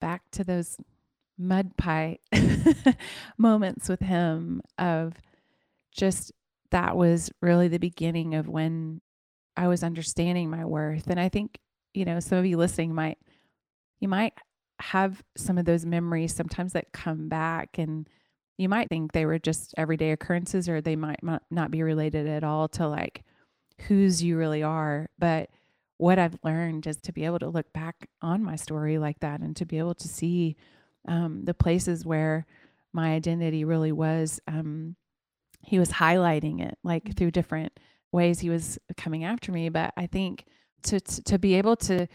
back 0.00 0.22
to 0.32 0.44
those 0.44 0.76
mud 1.36 1.76
pie 1.76 2.18
moments 3.38 3.88
with 3.88 4.00
him 4.00 4.60
of 4.78 5.14
just 5.90 6.32
that 6.70 6.96
was 6.96 7.30
really 7.40 7.68
the 7.68 7.78
beginning 7.78 8.34
of 8.34 8.48
when 8.48 9.00
I 9.56 9.68
was 9.68 9.82
understanding 9.82 10.50
my 10.50 10.64
worth. 10.64 11.06
And 11.08 11.20
I 11.20 11.28
think, 11.28 11.58
you 11.92 12.04
know, 12.04 12.20
some 12.20 12.38
of 12.38 12.46
you 12.46 12.56
listening 12.56 12.94
might 12.94 13.18
you 14.00 14.08
might 14.08 14.34
have 14.80 15.22
some 15.36 15.56
of 15.56 15.64
those 15.64 15.86
memories 15.86 16.34
sometimes 16.34 16.72
that 16.72 16.92
come 16.92 17.28
back 17.28 17.78
and 17.78 18.08
you 18.58 18.68
might 18.68 18.88
think 18.88 19.12
they 19.12 19.24
were 19.24 19.38
just 19.38 19.74
everyday 19.76 20.12
occurrences 20.12 20.68
or 20.68 20.80
they 20.80 20.96
might 20.96 21.20
not 21.50 21.70
be 21.70 21.82
related 21.82 22.26
at 22.26 22.44
all 22.44 22.68
to 22.68 22.86
like 22.86 23.24
whose 23.88 24.22
you 24.22 24.36
really 24.36 24.62
are. 24.62 25.08
But 25.18 25.50
what 25.96 26.18
I've 26.18 26.38
learned 26.44 26.86
is 26.86 26.96
to 26.98 27.12
be 27.12 27.24
able 27.24 27.38
to 27.40 27.48
look 27.48 27.72
back 27.72 28.08
on 28.20 28.42
my 28.42 28.56
story 28.56 28.98
like 28.98 29.20
that 29.20 29.40
and 29.40 29.56
to 29.56 29.66
be 29.66 29.78
able 29.78 29.94
to 29.94 30.08
see 30.08 30.56
um, 31.06 31.44
the 31.44 31.54
places 31.54 32.04
where 32.04 32.46
my 32.92 33.14
identity 33.14 33.64
really 33.64 33.92
was. 33.92 34.40
Um, 34.46 34.96
he 35.62 35.78
was 35.78 35.90
highlighting 35.90 36.60
it 36.60 36.78
like 36.84 37.16
through 37.16 37.30
different 37.30 37.78
ways 38.14 38.40
he 38.40 38.48
was 38.48 38.78
coming 38.96 39.24
after 39.24 39.52
me. 39.52 39.68
But 39.68 39.92
I 39.96 40.06
think 40.06 40.46
to 40.84 41.00
to, 41.00 41.22
to 41.24 41.38
be 41.38 41.54
able 41.54 41.76
to, 41.76 42.06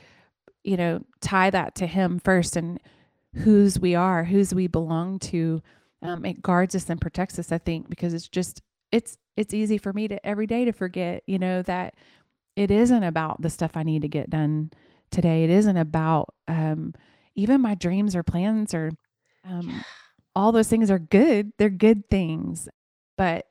you 0.63 0.77
know, 0.77 1.01
tie 1.21 1.49
that 1.51 1.75
to 1.75 1.87
him 1.87 2.19
first 2.19 2.55
and 2.55 2.79
whose 3.35 3.79
we 3.79 3.93
are, 3.93 4.23
whose 4.23 4.53
we 4.53 4.65
belong 4.65 5.19
to, 5.19 5.61
um, 6.01 6.25
it 6.25 6.41
guards 6.41 6.73
us 6.73 6.89
and 6.89 6.99
protects 6.99 7.37
us. 7.37 7.51
I 7.51 7.59
think 7.59 7.89
because 7.89 8.13
it's 8.13 8.27
just 8.27 8.61
it's 8.91 9.17
it's 9.37 9.53
easy 9.53 9.77
for 9.77 9.93
me 9.93 10.07
to 10.07 10.25
every 10.25 10.47
day 10.47 10.65
to 10.65 10.71
forget, 10.71 11.23
you 11.27 11.37
know, 11.37 11.61
that 11.63 11.93
it 12.55 12.71
isn't 12.71 13.03
about 13.03 13.41
the 13.41 13.49
stuff 13.49 13.71
I 13.75 13.83
need 13.83 14.01
to 14.01 14.07
get 14.07 14.29
done 14.29 14.71
today. 15.11 15.43
It 15.43 15.49
isn't 15.49 15.77
about 15.77 16.33
um, 16.47 16.93
even 17.35 17.61
my 17.61 17.75
dreams 17.75 18.15
or 18.15 18.23
plans 18.23 18.73
or 18.73 18.91
um, 19.47 19.83
all 20.35 20.51
those 20.51 20.67
things 20.67 20.91
are 20.91 20.99
good. 20.99 21.53
They're 21.57 21.69
good 21.69 22.09
things, 22.09 22.67
but 23.17 23.45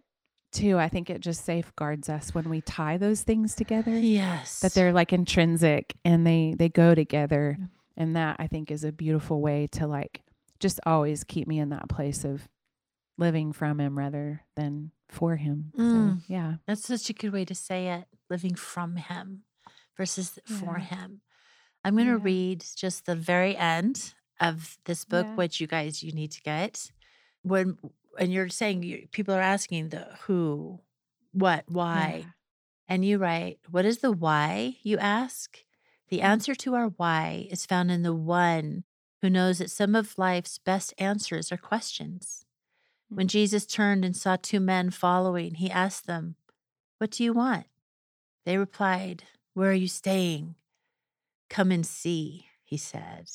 too, 0.53 0.79
I 0.79 0.89
think 0.89 1.11
it 1.11 1.21
just 1.21 1.45
safeguards 1.45 2.09
us 2.09 2.35
when 2.35 2.49
we 2.49 2.61
tie 2.61 2.97
those 2.97 3.23
things 3.23 3.55
together 3.55 3.99
Yes. 3.99 4.61
that 4.61 4.73
they're 4.75 4.93
like 4.93 5.13
intrinsic 5.13 5.95
and 6.05 6.27
they 6.27 6.55
they 6.59 6.69
go 6.69 6.95
together 6.95 7.57
Yeah. 7.59 7.67
and 7.97 8.17
that 8.17 8.37
i 8.39 8.47
think 8.47 8.71
is 8.71 8.85
a 8.85 8.93
beautiful 8.93 9.41
way 9.41 9.67
to 9.73 9.87
like 9.87 10.23
just 10.61 10.81
always 10.87 11.25
keep 11.25 11.47
me 11.49 11.59
in 11.59 11.69
that 11.71 11.89
place 11.89 12.25
of 12.25 12.49
living 13.17 13.53
from 13.53 13.79
him 13.81 13.97
rather 13.99 14.43
than 14.57 14.91
for 15.09 15.37
him 15.37 15.73
Mm. 15.77 16.19
so 16.19 16.23
yeah 16.29 16.55
That's 16.67 16.87
such 16.87 17.11
a 17.11 17.13
good 17.13 17.33
way 17.33 17.45
to 17.45 17.55
say 17.55 17.89
it, 17.89 18.05
living 18.31 18.55
from 18.55 18.97
him 18.97 19.43
versus 19.97 20.39
for 20.47 20.77
him. 20.77 21.21
I'm 21.85 21.95
going 21.95 22.07
to 22.07 22.13
Yeah. 22.13 22.23
read 22.23 22.65
just 22.77 23.07
the 23.07 23.17
very 23.17 23.57
end 23.57 24.15
of 24.41 24.79
this 24.85 25.05
book, 25.05 25.27
Yeah. 25.27 25.35
which 25.35 25.61
you 25.61 25.67
guys 25.67 26.03
you 26.03 26.13
need 26.13 26.31
to 26.33 26.43
get. 26.43 26.93
When 27.43 27.79
and 28.19 28.33
you're 28.33 28.49
saying 28.49 28.83
you, 28.83 29.09
people 29.13 29.35
are 29.35 29.41
asking 29.41 29.91
the 29.91 30.09
who, 30.23 30.81
what, 31.33 31.65
why, 31.69 32.25
Yeah. 32.25 32.31
and 32.89 33.05
you 33.05 33.19
write, 33.19 33.59
what 33.71 33.85
is 33.85 33.99
the 33.99 34.13
why? 34.13 34.77
You 34.83 34.99
ask. 34.99 35.65
The 36.09 36.19
mm-hmm. 36.19 36.27
answer 36.27 36.55
to 36.55 36.75
our 36.75 36.89
why 36.89 37.49
is 37.51 37.67
found 37.67 37.91
in 37.91 38.03
the 38.03 38.15
one 38.15 38.85
who 39.21 39.31
knows 39.31 39.59
that 39.59 39.71
some 39.71 39.95
of 39.95 40.17
life's 40.19 40.59
best 40.59 40.95
answers 40.99 41.53
are 41.53 41.57
questions. 41.57 42.45
When 43.09 43.27
mm-hmm. 43.27 43.33
Jesus 43.33 43.67
turned 43.67 44.05
and 44.05 44.17
saw 44.17 44.37
two 44.37 44.61
men 44.61 44.91
following, 44.91 45.55
he 45.55 45.71
asked 45.71 46.07
them, 46.07 46.37
What 46.99 47.11
do 47.11 47.25
you 47.25 47.33
want? 47.33 47.67
They 48.45 48.57
replied, 48.57 49.25
Where 49.55 49.71
are 49.71 49.75
you 49.75 49.89
staying? 49.89 50.55
Come 51.51 51.71
and 51.71 51.85
see, 51.87 52.47
he 52.65 52.77
said. 52.77 53.29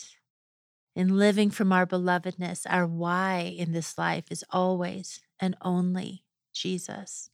In 0.95 1.17
living 1.17 1.49
from 1.49 1.71
our 1.71 1.85
belovedness, 1.87 2.65
our 2.69 2.85
why 2.85 3.53
in 3.57 3.71
this 3.71 3.97
life 3.97 4.25
is 4.31 4.43
always 4.51 5.21
and 5.39 5.55
only 5.61 6.23
Jesus. 6.53 7.29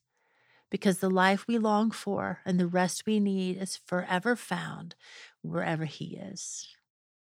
Because 0.70 0.98
the 0.98 1.10
life 1.10 1.46
we 1.46 1.58
long 1.58 1.90
for 1.90 2.40
and 2.46 2.58
the 2.58 2.66
rest 2.66 3.04
we 3.06 3.20
need 3.20 3.58
is 3.58 3.76
forever 3.86 4.36
found 4.36 4.94
wherever 5.42 5.84
he 5.84 6.16
is. 6.16 6.68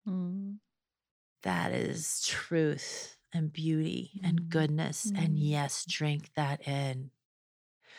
Mm. 0.08 0.58
That 1.44 1.72
is 1.72 2.26
truth 2.26 3.18
and 3.34 3.52
beauty 3.52 4.20
and 4.24 4.42
Mm. 4.42 4.50
goodness. 4.50 5.12
And 5.16 5.38
Mm. 5.38 5.42
yes, 5.42 5.86
drink 5.86 6.32
that 6.36 6.68
in. 6.68 7.12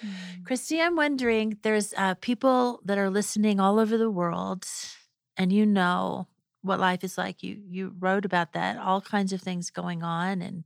Mm. 0.04 0.44
Christy, 0.44 0.80
I'm 0.80 0.96
wondering 0.96 1.58
there's 1.62 1.94
uh, 1.96 2.14
people 2.14 2.80
that 2.84 2.98
are 2.98 3.10
listening 3.10 3.60
all 3.60 3.78
over 3.78 3.96
the 3.96 4.10
world, 4.10 4.66
and 5.36 5.52
you 5.52 5.66
know 5.66 6.26
what 6.64 6.80
life 6.80 7.04
is 7.04 7.18
like. 7.18 7.42
You 7.42 7.62
you 7.68 7.94
wrote 7.98 8.24
about 8.24 8.52
that, 8.54 8.78
all 8.78 9.00
kinds 9.00 9.32
of 9.32 9.40
things 9.40 9.70
going 9.70 10.02
on, 10.02 10.42
and 10.42 10.64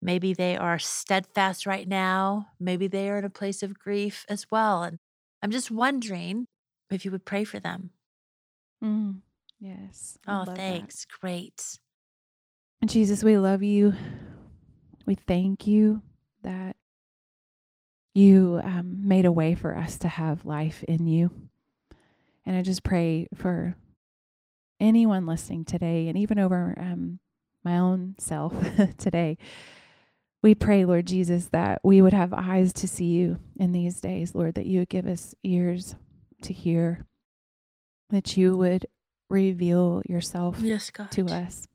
maybe 0.00 0.32
they 0.32 0.56
are 0.56 0.78
steadfast 0.78 1.66
right 1.66 1.88
now. 1.88 2.48
Maybe 2.60 2.86
they 2.86 3.10
are 3.10 3.18
in 3.18 3.24
a 3.24 3.30
place 3.30 3.62
of 3.62 3.78
grief 3.78 4.24
as 4.28 4.46
well. 4.50 4.82
And 4.84 4.98
I'm 5.42 5.50
just 5.50 5.70
wondering 5.70 6.46
if 6.90 7.04
you 7.04 7.10
would 7.10 7.24
pray 7.24 7.44
for 7.44 7.58
them. 7.58 7.90
Mm. 8.82 9.20
yes 9.60 10.18
I 10.26 10.32
Oh, 10.32 10.38
love 10.38 10.46
that. 10.46 10.56
thanks. 10.56 11.06
Great. 11.20 11.78
Jesus, 12.84 13.24
we 13.24 13.38
love 13.38 13.62
you. 13.62 13.94
We 15.06 15.14
thank 15.14 15.66
you 15.66 16.02
that 16.42 16.76
you 18.14 18.60
um, 18.62 19.08
made 19.08 19.24
a 19.24 19.32
way 19.32 19.54
for 19.54 19.76
us 19.76 19.98
to 19.98 20.08
have 20.08 20.44
life 20.44 20.84
in 20.84 21.06
you. 21.06 21.30
And 22.46 22.56
I 22.56 22.62
just 22.62 22.82
pray 22.82 23.26
for 23.34 23.74
anyone 24.84 25.26
listening 25.26 25.64
today 25.64 26.08
and 26.08 26.16
even 26.18 26.38
over 26.38 26.74
um, 26.78 27.18
my 27.64 27.78
own 27.78 28.14
self 28.18 28.54
today. 28.98 29.38
We 30.42 30.54
pray, 30.54 30.84
Lord 30.84 31.06
Jesus, 31.06 31.46
that 31.48 31.80
we 31.82 32.02
would 32.02 32.12
have 32.12 32.34
eyes 32.34 32.72
to 32.74 32.86
see 32.86 33.06
you 33.06 33.38
in 33.56 33.72
these 33.72 34.00
days, 34.00 34.34
Lord, 34.34 34.54
that 34.56 34.66
you 34.66 34.80
would 34.80 34.90
give 34.90 35.06
us 35.06 35.34
ears 35.42 35.96
to 36.42 36.52
hear, 36.52 37.06
that 38.10 38.36
you 38.36 38.54
would 38.58 38.86
reveal 39.30 40.02
yourself 40.06 40.58
Yes, 40.60 40.90
God. 40.90 41.10
to 41.12 41.26
us. 41.28 41.66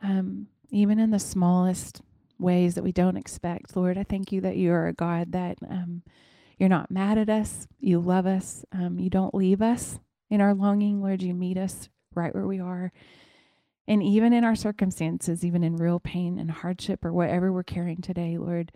Um, 0.00 0.46
even 0.70 1.00
in 1.00 1.10
the 1.10 1.18
smallest 1.18 2.02
ways 2.38 2.76
that 2.76 2.84
we 2.84 2.92
don't 2.92 3.16
expect, 3.16 3.74
Lord, 3.76 3.98
I 3.98 4.04
thank 4.04 4.30
you 4.30 4.40
that 4.42 4.56
you 4.56 4.70
are 4.72 4.86
a 4.86 4.92
God 4.92 5.32
that 5.32 5.58
um, 5.68 6.02
you're 6.58 6.68
not 6.68 6.90
mad 6.92 7.18
at 7.18 7.28
us. 7.28 7.66
You 7.80 7.98
love 7.98 8.26
us. 8.26 8.64
Um, 8.70 9.00
you 9.00 9.10
don't 9.10 9.34
leave 9.34 9.60
us 9.60 9.98
in 10.30 10.40
our 10.40 10.54
longing, 10.54 11.02
Lord. 11.02 11.20
You 11.22 11.34
meet 11.34 11.58
us 11.58 11.88
right 12.16 12.34
where 12.34 12.46
we 12.46 12.58
are. 12.60 12.92
And 13.88 14.02
even 14.02 14.32
in 14.32 14.42
our 14.42 14.56
circumstances, 14.56 15.44
even 15.44 15.62
in 15.62 15.76
real 15.76 16.00
pain 16.00 16.38
and 16.38 16.50
hardship 16.50 17.04
or 17.04 17.12
whatever 17.12 17.52
we're 17.52 17.62
carrying 17.62 18.00
today, 18.00 18.36
Lord, 18.36 18.72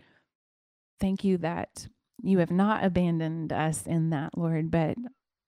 thank 0.99 1.23
you 1.23 1.37
that 1.39 1.87
you 2.23 2.37
have 2.39 2.51
not 2.51 2.83
abandoned 2.83 3.51
us 3.51 3.85
in 3.85 4.11
that, 4.11 4.37
Lord, 4.37 4.71
but 4.71 4.95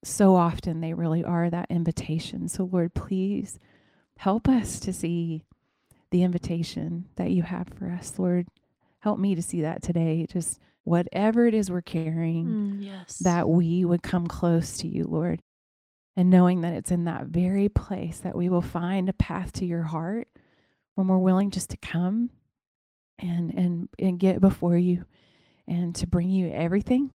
so 0.03 0.35
often 0.35 0.81
they 0.81 0.93
really 0.93 1.23
are 1.23 1.49
that 1.49 1.67
invitation. 1.69 2.49
So, 2.49 2.65
Lord, 2.65 2.93
please 2.93 3.57
help 4.17 4.49
us 4.49 4.79
to 4.81 4.91
see 4.91 5.45
the 6.11 6.23
invitation 6.23 7.05
that 7.15 7.31
you 7.31 7.43
have 7.43 7.69
for 7.69 7.89
us, 7.89 8.19
Lord. 8.19 8.47
Help 8.99 9.17
me 9.19 9.33
to 9.35 9.41
see 9.41 9.61
that 9.61 9.81
today. 9.81 10.25
Just 10.29 10.59
whatever 10.83 11.47
it 11.47 11.53
is 11.53 11.71
we're 11.71 11.81
carrying, 11.81 12.45
Mm, 12.47 12.83
yes. 12.83 13.17
that 13.19 13.47
we 13.47 13.85
would 13.85 14.03
come 14.03 14.27
close 14.27 14.77
to 14.79 14.87
you, 14.87 15.05
Lord. 15.05 15.39
And 16.16 16.30
knowing 16.30 16.61
that 16.61 16.74
it's 16.74 16.91
in 16.91 17.05
that 17.05 17.26
very 17.28 17.70
place 17.70 18.20
that 18.20 18.36
we 18.36 18.47
will 18.49 18.61
find 18.61 19.09
a 19.09 19.14
path 19.14 19.51
to 19.53 19.66
your 19.66 19.84
heart 19.84 20.28
when 20.95 21.07
we're 21.07 21.18
willing 21.18 21.49
just 21.49 21.70
to 21.72 21.78
come 21.78 22.30
and 23.20 23.51
and 23.53 23.89
and 23.99 24.20
get 24.20 24.39
before 24.41 24.78
you 24.78 25.05
and 25.68 25.95
to 25.95 26.07
bring 26.07 26.30
you 26.30 26.51
everything 26.51 27.09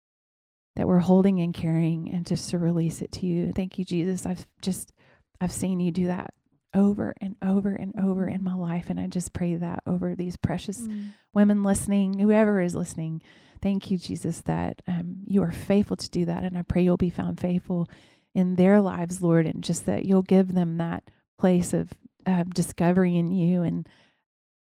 that 0.76 0.86
we're 0.86 0.99
holding 0.99 1.40
and 1.40 1.53
carrying 1.55 2.11
and 2.12 2.26
just 2.26 2.51
to 2.51 2.59
release 2.59 3.03
it 3.03 3.12
to 3.12 3.26
you. 3.26 3.53
Thank 3.55 3.78
you, 3.78 3.84
Jesus. 3.84 4.24
I've 4.26 4.47
just 4.62 4.92
I've 5.40 5.53
seen 5.53 5.80
you 5.80 5.90
do 5.90 6.07
that 6.07 6.32
over 6.74 7.14
and 7.20 7.36
over 7.42 7.70
and 7.70 7.94
over 8.03 8.26
in 8.28 8.42
my 8.44 8.55
life. 8.55 8.90
And 8.90 9.01
I 9.01 9.07
just 9.07 9.32
pray 9.32 9.57
that 9.57 9.82
over 9.86 10.14
these 10.14 10.36
precious 10.36 10.80
Mm. 10.82 11.12
women 11.34 11.62
listening, 11.62 12.18
whoever 12.18 12.61
is 12.61 12.74
listening. 12.74 13.22
Thank 13.62 13.90
you, 13.90 13.97
Jesus, 13.97 14.42
that 14.42 14.82
um, 14.86 15.22
you 15.26 15.42
are 15.42 15.53
faithful 15.53 15.97
to 15.97 16.11
do 16.11 16.26
that. 16.26 16.44
And 16.44 16.57
I 16.59 16.62
pray 16.62 16.82
you'll 16.82 16.99
be 16.99 17.11
found 17.11 17.40
faithful 17.40 17.88
in 18.37 18.57
their 18.57 18.82
lives, 18.82 19.22
Lord, 19.22 19.47
and 19.47 19.64
just 19.64 19.87
that 19.87 20.05
you'll 20.05 20.22
give 20.22 20.53
them 20.53 20.76
that 20.76 21.05
place 21.39 21.72
of 21.72 21.91
uh, 22.26 22.45
discovery 22.45 23.16
in 23.16 23.30
you 23.30 23.62
and 23.62 23.89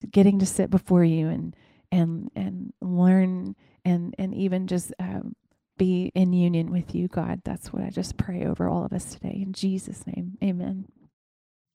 getting 0.09 0.39
to 0.39 0.45
sit 0.45 0.69
before 0.69 1.03
you 1.03 1.27
and 1.27 1.55
and 1.91 2.31
and 2.35 2.71
learn 2.81 3.55
and 3.83 4.15
and 4.17 4.33
even 4.33 4.65
just 4.65 4.93
um, 4.97 5.35
be 5.77 6.09
in 6.15 6.31
union 6.31 6.71
with 6.71 6.95
you, 6.95 7.09
God. 7.09 7.41
That's 7.43 7.73
what 7.73 7.83
I 7.83 7.89
just 7.89 8.15
pray 8.15 8.45
over 8.45 8.69
all 8.69 8.85
of 8.85 8.93
us 8.93 9.13
today. 9.13 9.39
In 9.41 9.51
Jesus' 9.51 10.07
name, 10.07 10.37
amen. 10.41 10.85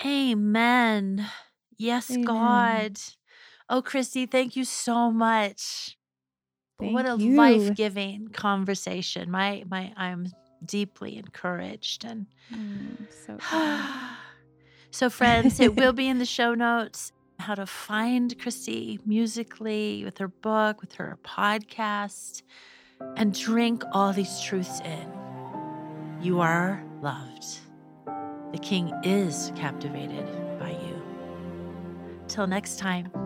Amen. 0.05 1.27
Yes, 1.77 2.11
Amen. 2.11 2.25
God. 2.25 2.99
Oh, 3.69 3.83
Christy, 3.83 4.25
thank 4.25 4.57
you 4.57 4.65
so 4.65 5.11
much. 5.11 5.99
what 6.79 7.07
a 7.07 7.15
you. 7.15 7.37
life-giving 7.37 8.29
conversation. 8.29 9.31
My 9.31 9.65
my 9.69 9.93
I'm 9.97 10.27
deeply 10.67 11.17
encouraged 11.17 12.05
and 12.05 12.27
Mm, 12.53 13.07
so 13.11 13.39
so 14.91 15.11
friends, 15.11 15.61
it 15.61 15.77
will 15.77 15.93
be 16.03 16.09
in 16.09 16.19
the 16.19 16.27
show 16.27 16.55
notes 16.55 17.13
how 17.39 17.55
to 17.55 17.67
find 17.67 18.39
Christy 18.39 19.01
musically 19.05 20.05
with 20.05 20.19
her 20.19 20.29
book, 20.29 20.81
with 20.81 20.95
her 20.95 21.19
podcast, 21.25 22.43
and 23.17 23.39
drink 23.39 23.83
all 23.93 24.13
these 24.13 24.41
truths 24.41 24.81
in. 24.81 25.13
You 26.21 26.41
are 26.41 26.85
loved. 27.03 27.59
The 28.53 28.59
king 28.59 28.93
is 29.03 29.53
captivated 29.57 30.27
by 30.59 30.71
you. 30.71 31.03
Till 32.29 32.47
next 32.47 32.79
time. 32.79 33.24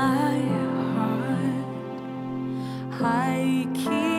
My 0.00 0.40
heart. 0.96 1.64
High 3.00 3.66
King 3.74 4.09